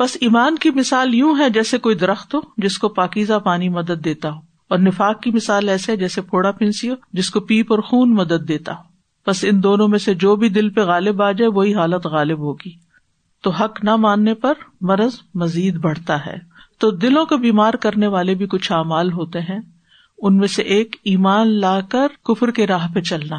بس 0.00 0.16
ایمان 0.20 0.56
کی 0.56 0.70
مثال 0.70 1.14
یوں 1.14 1.38
ہے 1.38 1.50
جیسے 1.50 1.78
کوئی 1.78 1.94
درخت 1.94 2.34
ہو، 2.34 2.40
جس 2.56 2.78
کو 2.78 2.88
پاکیزہ 2.88 3.38
پانی 3.44 3.68
مدد 3.68 4.04
دیتا 4.04 4.30
ہو۔ 4.30 4.45
اور 4.68 4.78
نفاق 4.78 5.20
کی 5.20 5.30
مثال 5.30 5.68
ایسے 5.68 5.96
جیسے 5.96 6.22
پھوڑا 6.22 6.52
پنسی 6.52 6.90
ہو 6.90 6.94
جس 7.12 7.30
کو 7.30 7.40
پیپ 7.40 7.72
اور 7.72 7.78
خون 7.78 8.14
مدد 8.14 8.48
دیتا 8.48 8.72
ہو۔ 8.72 8.82
بس 9.26 9.44
ان 9.48 9.62
دونوں 9.62 9.88
میں 9.88 9.98
سے 9.98 10.14
جو 10.14 10.36
بھی 10.36 10.48
دل 10.48 10.70
پہ 10.70 10.80
غالب 10.80 11.22
آ 11.22 11.32
جائے، 11.32 11.50
وہی 11.50 11.74
حالت 11.74 12.06
غالب 12.06 12.38
ہوگی۔ 12.38 12.86
تو 13.42 13.50
حق 13.50 13.84
نہ 13.84 13.96
ماننے 13.96 14.34
پر 14.34 14.52
مرض 14.80 15.20
مزید 15.34 15.76
بڑھتا 15.76 16.26
ہے۔ 16.26 16.56
تو 16.78 16.90
دلوں 16.90 17.26
کو 17.26 17.36
بیمار 17.36 17.74
کرنے 17.74 18.06
والے 18.06 18.34
بھی 18.34 18.46
کچھ 18.46 18.72
اعمال 18.72 19.12
ہوتے 19.12 19.40
ہیں۔ 19.40 19.58
ان 20.18 20.36
میں 20.36 20.48
سے 20.48 20.62
ایک 20.62 20.96
ایمان 21.04 21.48
لا 21.48 21.80
کر 21.80 22.06
کفر 22.24 22.50
کے 22.50 22.66
راہ 22.66 22.92
پہ 22.94 23.00
چلنا۔ 23.00 23.36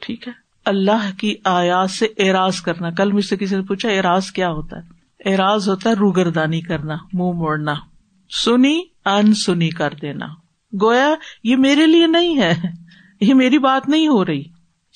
ٹھیک 0.00 0.28
ہے؟ 0.28 0.32
اللہ 0.64 1.18
کی 1.18 1.34
آیات 1.44 1.90
سے 1.90 2.06
اعراض 2.18 2.60
کرنا۔ 2.60 2.90
کل 2.90 3.12
مجھ 3.12 3.24
سے 3.24 3.36
کسی 3.36 3.56
نے 3.56 3.62
پوچھا، 3.62 3.88
اعراض 3.90 4.30
کیا 4.30 4.48
ہوتا 4.48 4.76
ہے؟ 4.76 4.98
اعراض 5.32 5.68
ہوتا 5.68 5.90
ہے 5.90 5.94
روگردانی 5.94 6.60
کرنا، 6.60 6.94
منہ 6.94 7.22
مو 7.22 7.32
موڑنا۔ 7.32 7.74
سنی 8.44 8.80
ان 9.04 9.34
سنی 9.34 9.70
کر 9.70 9.94
دینا۔ 10.02 10.26
گویا 10.82 11.14
یہ 11.44 11.56
میرے 11.56 11.86
لیے 11.86 12.06
نہیں 12.06 12.38
ہے، 12.38 12.54
یہ 13.20 13.34
میری 13.34 13.58
بات 13.58 13.88
نہیں 13.88 14.08
ہو 14.08 14.24
رہی۔ 14.24 14.42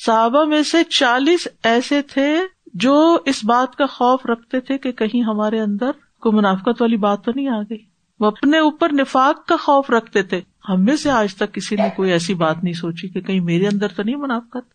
صحابہ 0.06 0.44
میں 0.44 0.62
سے 0.62 0.84
چالیس 0.84 1.48
ایسے 1.64 2.02
تھے 2.02 2.36
جو 2.74 3.18
اس 3.26 3.44
بات 3.44 3.76
کا 3.76 3.86
خوف 3.86 4.26
رکھتے 4.26 4.60
تھے 4.60 4.78
کہ 4.78 4.92
کہیں 4.92 5.22
ہمارے 5.22 5.60
اندر 5.60 5.90
کوئی 6.20 6.36
منافقت 6.36 6.82
والی 6.82 6.96
بات 6.96 7.24
تو 7.24 7.32
نہیں 7.34 7.48
آ 7.48 7.62
گئی۔ 7.70 7.78
وہ 8.20 8.26
اپنے 8.26 8.58
اوپر 8.58 8.92
نفاق 8.92 9.46
کا 9.46 9.56
خوف 9.56 9.90
رکھتے 9.90 10.22
تھے۔ 10.22 10.40
ہم 10.68 10.84
میں 10.84 10.96
سے 10.96 11.10
آج 11.10 11.34
تک 11.34 11.54
کسی 11.54 11.76
نے 11.76 11.88
کوئی 11.96 12.10
ایسی 12.10 12.34
بات 12.34 12.64
نہیں 12.64 12.74
سوچی 12.74 13.08
کہ 13.08 13.20
کہیں 13.20 13.40
میرے 13.40 13.66
اندر 13.66 13.88
تو 13.88 14.02
نہیں 14.02 14.16
منافقت۔ 14.16 14.70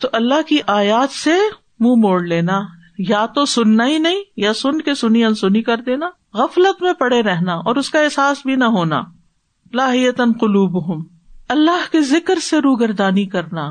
تو 0.00 0.08
اللہ 0.12 0.42
کی 0.48 0.58
آیات 0.66 1.10
سے 1.10 1.30
منہ 1.30 1.88
مو 1.88 1.96
موڑ 1.96 2.22
لینا، 2.22 2.60
یا 2.98 3.26
تو 3.26 3.44
سننا 3.44 3.86
ہی 3.86 3.98
نہیں، 3.98 4.22
یا 4.36 4.52
سن 4.52 4.80
کے 4.80 4.94
سنی 4.94 5.24
انسنی 5.24 5.62
کر 5.62 5.76
دینا، 5.76 6.06
غفلت 6.34 6.82
میں 6.82 6.92
پڑے 6.92 7.22
رہنا 7.22 7.54
اور 7.54 7.76
اس 7.76 7.90
کا 7.90 8.00
احساس 8.00 8.46
بھی 8.46 8.56
نہ 8.56 8.64
ہونا۔ 8.64 9.02
لاہیتن 9.72 10.32
قلوب 10.32 10.88
ہوں 10.88 11.04
اللہ 11.48 11.92
کے 11.92 12.00
ذکر 12.00 12.38
سے 12.38 12.58
روگردانی 12.58 13.26
کرنا۔ 13.26 13.70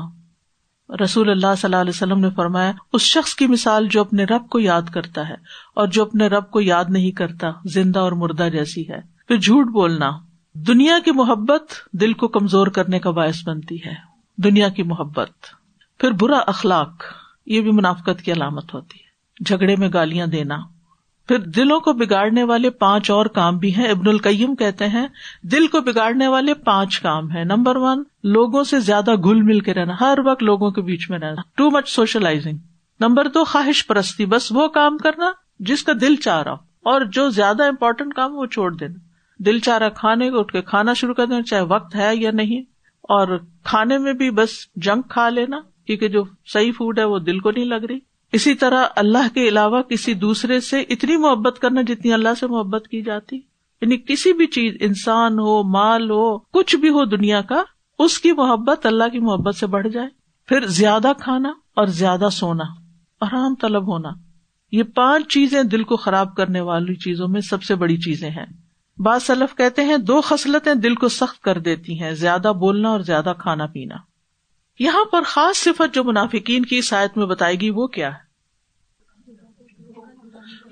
رسول 1.04 1.30
اللہ 1.30 1.54
صلی 1.58 1.66
اللہ 1.66 1.76
علیہ 1.76 1.90
وسلم 1.90 2.18
نے 2.18 2.30
فرمایا، 2.30 2.72
اس 2.92 3.02
شخص 3.02 3.34
کی 3.34 3.46
مثال 3.46 3.86
جو 3.86 4.00
اپنے 4.00 4.24
رب 4.24 4.48
کو 4.48 4.58
یاد 4.58 4.82
کرتا 4.82 5.28
ہے 5.28 5.34
اور 5.74 5.86
جو 5.86 6.02
اپنے 6.02 6.26
رب 6.26 6.50
کو 6.50 6.60
یاد 6.60 6.84
نہیں 6.88 7.10
کرتا، 7.10 7.48
زندہ 7.64 7.98
اور 7.98 8.12
مردہ 8.12 8.48
جیسی 8.52 8.88
ہے۔ 8.88 9.00
پھر 9.28 9.36
جھوٹ 9.36 9.66
بولنا، 9.66 10.10
دنیا 10.54 10.98
کی 11.04 11.10
محبت 11.10 11.62
دل 11.92 12.12
کو 12.12 12.28
کمزور 12.28 12.66
کرنے 12.66 12.98
کا 12.98 13.10
باعث 13.10 13.48
بنتی 13.48 13.84
ہے۔ 13.84 13.94
دنیا 14.36 14.68
کی 14.68 14.82
محبت۔ 14.82 15.30
پھر 15.98 16.10
برا 16.10 16.38
اخلاق، 16.38 17.04
یہ 17.46 17.60
بھی 17.60 17.70
منافقت 17.70 18.22
کی 18.22 18.32
علامت 18.32 18.74
ہوتی 18.74 18.98
ہے۔ 18.98 19.04
جھگڑے 19.44 19.76
میں 19.76 19.88
گالیاں 19.94 20.26
دینا۔ 20.26 20.56
پھر 21.28 21.38
دلوں 21.38 21.80
کو 21.80 21.92
بگاڑنے 21.92 22.42
والے 22.42 22.70
پانچ 22.70 23.10
اور 23.10 23.26
کام 23.26 23.58
بھی 23.58 23.76
ہیں۔ 23.76 23.88
ابن 23.88 24.08
القیم 24.08 24.54
کہتے 24.54 24.88
ہیں، 24.88 25.06
دل 25.42 25.66
کو 25.66 25.80
بگاڑنے 25.80 26.26
والے 26.26 26.54
پانچ 26.54 27.00
کام 27.00 27.32
ہے 27.32 27.44
نمبر 27.44 27.76
ون، 27.76 28.02
لوگوں 28.24 28.64
سے 28.64 28.80
زیادہ 28.80 29.14
گل 29.14 29.42
مل 29.42 29.60
کے 29.60 29.74
رہنا۔ 29.74 29.94
ہر 30.00 30.18
وقت 30.24 30.42
لوگوں 30.42 30.70
کے 30.70 30.82
بیچ 30.82 31.10
میں 31.10 31.18
رہنا۔ 31.18 31.42
ٹو 31.56 31.70
مچ 31.70 31.88
سوشلائزنگ 31.88 32.58
نمبر 33.00 33.28
دو، 33.28 33.44
خواہش 33.44 33.86
پرستی۔ 33.86 34.26
بس 34.26 34.52
وہ 34.52 34.68
کام 34.68 34.98
کرنا 34.98 35.30
جس 35.58 35.82
کا 35.82 35.92
دل 36.00 36.16
چاہ 36.16 36.42
رہا 36.42 36.52
اور 36.82 37.00
جو 37.00 37.28
زیادہ 37.28 37.64
امپورٹینٹ 37.64 38.14
کام 38.14 38.34
وہ 38.34 38.46
چھوڑ 38.46 38.76
دینا۔ 38.76 38.94
دل 39.38 39.58
چاہ 39.58 39.78
رہا 39.78 39.88
کھانے 39.88 40.30
کو، 40.30 40.40
اٹھ 40.40 40.52
کے 40.52 40.62
کھانا 40.62 40.92
شروع 40.92 41.14
کر 41.14 41.26
دینا، 41.26 41.42
چاہے 41.42 41.62
وقت 41.62 41.96
ہے 41.96 42.16
یا 42.16 42.30
نہیں۔ 42.30 42.60
اور 43.02 43.38
کھانے 43.64 43.98
میں 43.98 44.12
بھی 44.12 44.30
بس 44.30 44.50
جنک 44.76 45.10
کھا 45.10 45.28
لینا، 45.28 45.60
کیونکہ 45.86 46.08
جو 46.08 46.24
صحیح 46.46 46.72
فوڈ 46.72 46.98
ہے، 46.98 47.04
وہ 47.04 47.18
دل 47.18 47.38
کو 47.38 47.50
نہیں 47.50 47.64
لگ 47.64 47.84
رہی۔ 47.88 47.98
اسی 48.34 48.54
طرح 48.54 48.84
اللہ 48.96 49.34
کے 49.34 49.48
علاوہ 49.48 49.82
کسی 49.82 50.14
دوسرے 50.14 50.60
سے 50.60 50.80
اتنی 50.80 51.16
محبت 51.16 51.58
کرنا 51.58 51.82
جتنی 51.82 52.12
اللہ 52.12 52.28
سے 52.40 52.46
محبت 52.46 52.88
کی 52.88 53.02
جاتی۔ 53.02 53.36
یعنی 53.80 53.96
کسی 53.96 54.32
بھی 54.32 54.46
چیز، 54.46 54.76
انسان 54.80 55.32
ہو، 55.32 55.62
مال 55.62 56.10
ہو، 56.10 56.38
کچھ 56.38 56.76
بھی 56.76 56.88
ہو 56.88 57.04
دنیا 57.04 57.40
کا، 57.40 57.62
اس 57.98 58.18
کی 58.18 58.32
محبت 58.32 58.86
اللہ 58.86 59.04
کی 59.12 59.18
محبت 59.18 59.56
سے 59.56 59.66
بڑھ 59.66 59.88
جائے۔ 59.88 60.08
پھر 60.46 60.66
زیادہ 60.66 61.12
کھانا 61.20 61.48
اور 61.48 61.86
زیادہ 61.86 62.28
سونا، 62.32 62.64
آرام 63.20 63.54
طلب 63.54 63.92
ہونا۔ 63.92 64.08
یہ 64.72 64.82
پانچ 64.82 65.32
چیزیں 65.32 65.62
دل 65.62 65.84
کو 65.84 65.96
خراب 65.96 66.34
کرنے 66.36 66.60
والی 66.60 66.94
چیزوں 66.94 67.28
میں 67.28 67.40
سب 67.40 67.62
سے 67.62 67.74
بڑی 67.74 67.96
چیزیں 67.96 68.30
ہیں۔ 68.30 68.46
بعض 68.98 69.22
سلف 69.22 69.56
کہتے 69.56 69.84
ہیں 69.84 69.96
دو 69.96 70.20
خصلتیں 70.20 70.74
دل 70.74 70.94
کو 70.94 71.08
سخت 71.08 71.42
کر 71.42 71.58
دیتی 71.58 72.02
ہیں، 72.02 72.12
زیادہ 72.12 72.52
بولنا 72.58 72.88
اور 72.88 73.00
زیادہ 73.00 73.32
کھانا 73.38 73.66
پینا۔ 73.66 73.96
یہاں 74.78 75.04
پر 75.04 75.22
خاص 75.22 75.56
صفت 75.56 75.94
جو 75.94 76.04
منافقین 76.04 76.64
کی 76.64 76.82
سائت 76.82 77.16
میں 77.16 77.26
بتائے 77.26 77.54
گی 77.54 77.70
وہ 77.70 77.86
کیا 77.86 78.08
ہے؟ 78.08 78.23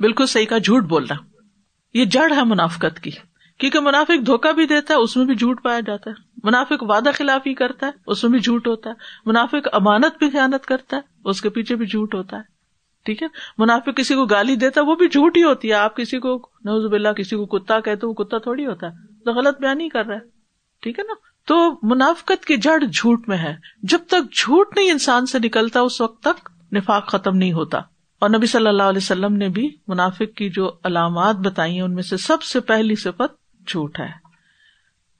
بالکل 0.00 0.26
صحیح 0.26 0.46
کا 0.46 0.59
جھوٹ 0.59 0.85
بولنا 0.85 1.14
یہ 1.94 2.05
جڑ 2.05 2.33
ہے 2.33 2.44
منافقت 2.44 3.00
کی۔ 3.00 3.11
کیونکہ 3.59 3.81
منافق 3.81 4.26
دھوکا 4.26 4.50
بھی 4.50 4.66
دیتا 4.66 4.94
ہے، 4.94 4.98
اس 4.98 5.16
میں 5.16 5.24
بھی 5.24 5.35
جھوٹ 5.35 5.62
پایا 5.62 5.81
جاتا 5.81 6.11
ہے۔ 6.11 6.14
منافق 6.42 6.83
وعدہ 6.83 7.11
خلافی 7.14 7.55
کرتا 7.55 7.87
ہے، 7.87 7.92
اس 8.07 8.24
میں 8.24 8.31
بھی 8.31 8.38
جھوٹ 8.38 8.66
ہوتا 8.66 8.90
ہے۔ 8.90 8.94
منافق 9.26 9.68
امانت 9.72 10.18
بھی 10.18 10.31
خیالت 10.31 10.66
کرتا 10.66 10.96
ہے، 10.96 11.02
اس 11.24 11.42
کے 11.42 11.48
پیچھے 11.48 11.76
بھی 11.76 11.87
جھوٹ 11.87 12.14
ہوتا 12.14 12.37
ہے۔ 12.37 12.42
ٹھیک 13.05 13.22
ہے؟ 13.22 13.28
منافق 13.59 13.96
کسی 13.96 14.14
کو 14.14 14.24
گالی 14.26 14.57
دیتا 14.57 14.81
ہے، 14.81 14.87
وہ 14.87 14.94
بھی 14.94 15.09
جھوٹ 15.09 15.37
ہی 15.37 15.42
ہوتی 15.42 15.68
ہے۔ 15.68 15.74
آپ 15.74 15.96
کسی 15.96 16.18
کو 16.18 16.50
نوز 16.64 16.90
باللہ، 16.90 17.09
کسی 17.09 17.37
کو 17.37 17.46
کتا 17.46 17.81
کہتے 17.81 18.07
وہ 18.07 18.14
کتا 18.14 18.38
تھوڑی 18.38 18.66
ہوتا 18.66 18.87
ہے۔ 18.87 18.92
تو 19.24 19.33
غلط 19.33 19.61
بیان 19.61 19.81
ہی 19.81 19.88
کر 19.88 20.07
رہا 20.07 20.14
ہے۔ 20.14 20.20
ٹھیک 20.81 20.98
ہے 20.98 21.05
نا؟ 21.05 21.14
تو 21.46 21.78
منافقت 21.83 22.44
کی 22.44 22.57
جڑ 22.57 22.85
جھوٹ 22.85 23.28
میں 23.28 23.38
ہے۔ 23.38 23.57
جب 23.83 23.98
تک 24.07 24.35
جھوٹ 24.37 24.76
نہیں 24.76 24.90
انسان 24.90 25.26
سے 25.26 25.38
نکلتا، 25.38 25.81
اس 25.81 26.00
وقت 26.00 26.22
تک 26.22 26.48
نفاق 26.72 27.09
ختم 27.09 27.37
نہیں 27.37 27.52
ہوتا۔ 27.52 27.81
اور 28.22 28.30
نبی 28.30 28.46
صلی 28.46 28.66
اللہ 28.66 28.82
علیہ 28.82 29.00
وسلم 29.02 29.37
نے 29.37 29.48
بھی 29.48 29.76
منافق 29.88 30.37
کی 30.37 30.50
جو 30.50 30.72
علامات 30.85 31.37
بتائی 31.37 31.74
ہیں، 31.74 31.80
ان 31.80 31.94
میں 31.94 32.02
سے 32.02 32.16
سب 32.16 32.42
سے 32.42 32.61
پہلی 32.61 32.94
صفت 32.94 33.58
جھوٹ 33.66 34.00
ہے۔ 34.00 34.08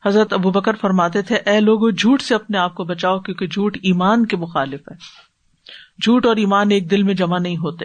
حضرت 0.05 0.33
ابو 0.33 0.51
بکر 0.51 0.75
فرماتے 0.75 1.23
تھے، 1.23 1.37
اے 1.37 1.61
لوگ 1.61 1.91
جھوٹ 1.91 2.23
سے 2.23 2.35
اپنے 2.35 2.59
آپ 2.59 2.75
کو 2.75 2.85
بچاؤ، 2.85 3.19
کیونکہ 3.19 3.47
جھوٹ 3.47 3.77
ایمان 3.83 4.27
کے 4.27 4.37
مخالف 4.37 4.81
ہے۔ 4.91 4.95
جھوٹ 6.03 6.27
اور 6.27 6.37
ایمان 6.37 6.71
ایک 6.71 6.91
دل 6.91 7.03
میں 7.03 7.15
جمع 7.15 7.39
نہیں 7.39 7.57
ہوتے۔ 7.57 7.85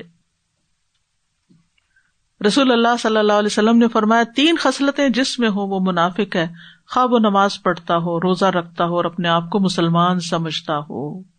رسول 2.47 2.71
اللہ 2.71 2.97
صلی 2.99 3.17
اللہ 3.17 3.33
علیہ 3.33 3.49
وسلم 3.51 3.77
نے 3.77 3.87
فرمایا، 3.87 4.23
تین 4.35 4.55
خصلتیں 4.59 5.09
جس 5.09 5.39
میں 5.39 5.49
ہو 5.49 5.67
وہ 5.67 5.79
منافق 5.79 6.35
ہے۔ 6.35 6.47
خواب 6.93 7.13
و 7.13 7.17
نماز 7.17 7.63
پڑھتا 7.63 7.97
ہو، 7.97 8.19
روزہ 8.19 8.45
رکھتا 8.45 8.85
ہو 8.85 8.95
اور 8.95 9.05
اپنے 9.05 9.27
آپ 9.27 9.49
کو 9.49 9.59
مسلمان 9.59 10.19
سمجھتا 10.19 10.77
ہو۔ 10.77 11.36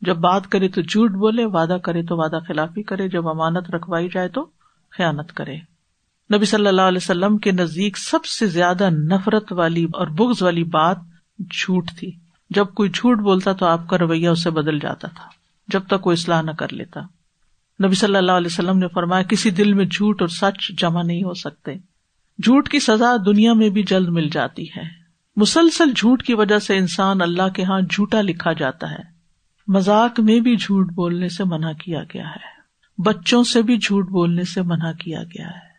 جب 0.00 0.16
بات 0.16 0.46
کرے 0.46 0.68
تو 0.68 0.82
جھوٹ 0.82 1.10
بولے، 1.10 1.44
وعدہ 1.44 1.76
کرے 1.82 2.02
تو 2.02 2.16
وعدہ 2.16 2.38
خلافی 2.48 2.82
کرے، 2.82 3.08
جب 3.08 3.28
امانت 3.28 3.70
رکھوائی 3.70 4.08
جائے 4.14 4.28
تو 4.28 4.46
خیانت 4.90 5.32
کرے۔ 5.32 5.56
نبی 6.34 6.44
صلی 6.44 6.66
اللہ 6.66 6.82
علیہ 6.82 6.98
وسلم 7.02 7.38
کے 7.38 7.52
نزدیک 7.52 7.98
سب 7.98 8.24
سے 8.24 8.46
زیادہ 8.46 8.90
نفرت 8.90 9.52
والی 9.52 9.84
اور 9.84 10.06
بگز 10.06 10.42
والی 10.42 10.64
بات 10.64 10.98
جھوٹ 11.38 11.90
تھی۔ 11.98 12.12
جب 12.50 12.66
کوئی 12.74 12.90
جھوٹ 12.90 13.18
بولتا 13.18 13.52
تو 13.52 13.66
آپ 13.66 13.88
کا 13.88 13.98
رویہ 13.98 14.28
اسے 14.28 14.50
بدل 14.50 14.78
جاتا 14.78 15.08
تھا، 15.08 15.24
جب 15.68 15.82
تک 15.86 16.06
وہ 16.06 16.12
اصلاح 16.12 16.42
نہ 16.42 16.50
کر 16.50 16.72
لیتا۔ 16.72 17.00
نبی 17.84 17.94
صلی 17.94 18.16
اللہ 18.16 18.32
علیہ 18.32 18.46
وسلم 18.46 18.78
نے 18.78 18.86
فرمایا، 18.88 19.22
کسی 19.22 19.50
دل 19.50 19.72
میں 19.72 19.84
جھوٹ 19.84 20.22
اور 20.22 20.28
سچ 20.28 20.78
جمع 20.78 21.02
نہیں 21.02 21.22
ہو 21.22 21.34
سکتے۔ 21.34 21.74
جھوٹ 22.42 22.68
کی 22.68 22.80
سزا 22.80 23.16
دنیا 23.26 23.52
میں 23.52 23.68
بھی 23.68 23.82
جلد 23.82 24.08
مل 24.08 24.28
جاتی 24.28 24.64
ہے۔ 24.64 24.82
مسلسل 25.36 25.92
جھوٹ 25.96 26.22
کی 26.22 26.34
وجہ 26.34 26.58
سے 26.58 26.76
انسان 26.76 27.22
اللہ 27.22 27.48
کے 27.54 27.64
ہاں 27.64 27.80
جھوٹا 27.80 28.20
لکھا 28.20 28.52
جاتا 28.52 28.90
ہے۔ 28.90 29.19
مزاق 29.74 30.20
میں 30.20 30.40
بھی 30.40 30.56
جھوٹ 30.56 30.92
بولنے 30.92 31.28
سے 31.28 31.44
منع 31.44 31.72
کیا 31.72 32.02
گیا 32.14 32.30
ہے۔ 32.30 32.60
بچوں 33.02 33.44
سے 33.44 33.62
بھی 33.62 33.76
جھوٹ 33.76 34.08
بولنے 34.08 34.44
سے 34.44 34.62
منع 34.62 34.92
کیا 34.92 35.22
گیا 35.22 35.48
ہے۔ 35.48 35.70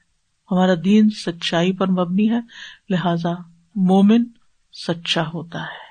ہمارا 0.51 0.73
دین 0.85 1.09
سچائی 1.09 1.73
پر 1.73 1.87
مبنی 1.87 2.31
ہے، 2.31 2.39
لہذا 2.89 3.29
مومن 3.75 4.23
سچا 4.87 5.23
ہوتا 5.33 5.61
ہے۔ 5.61 5.90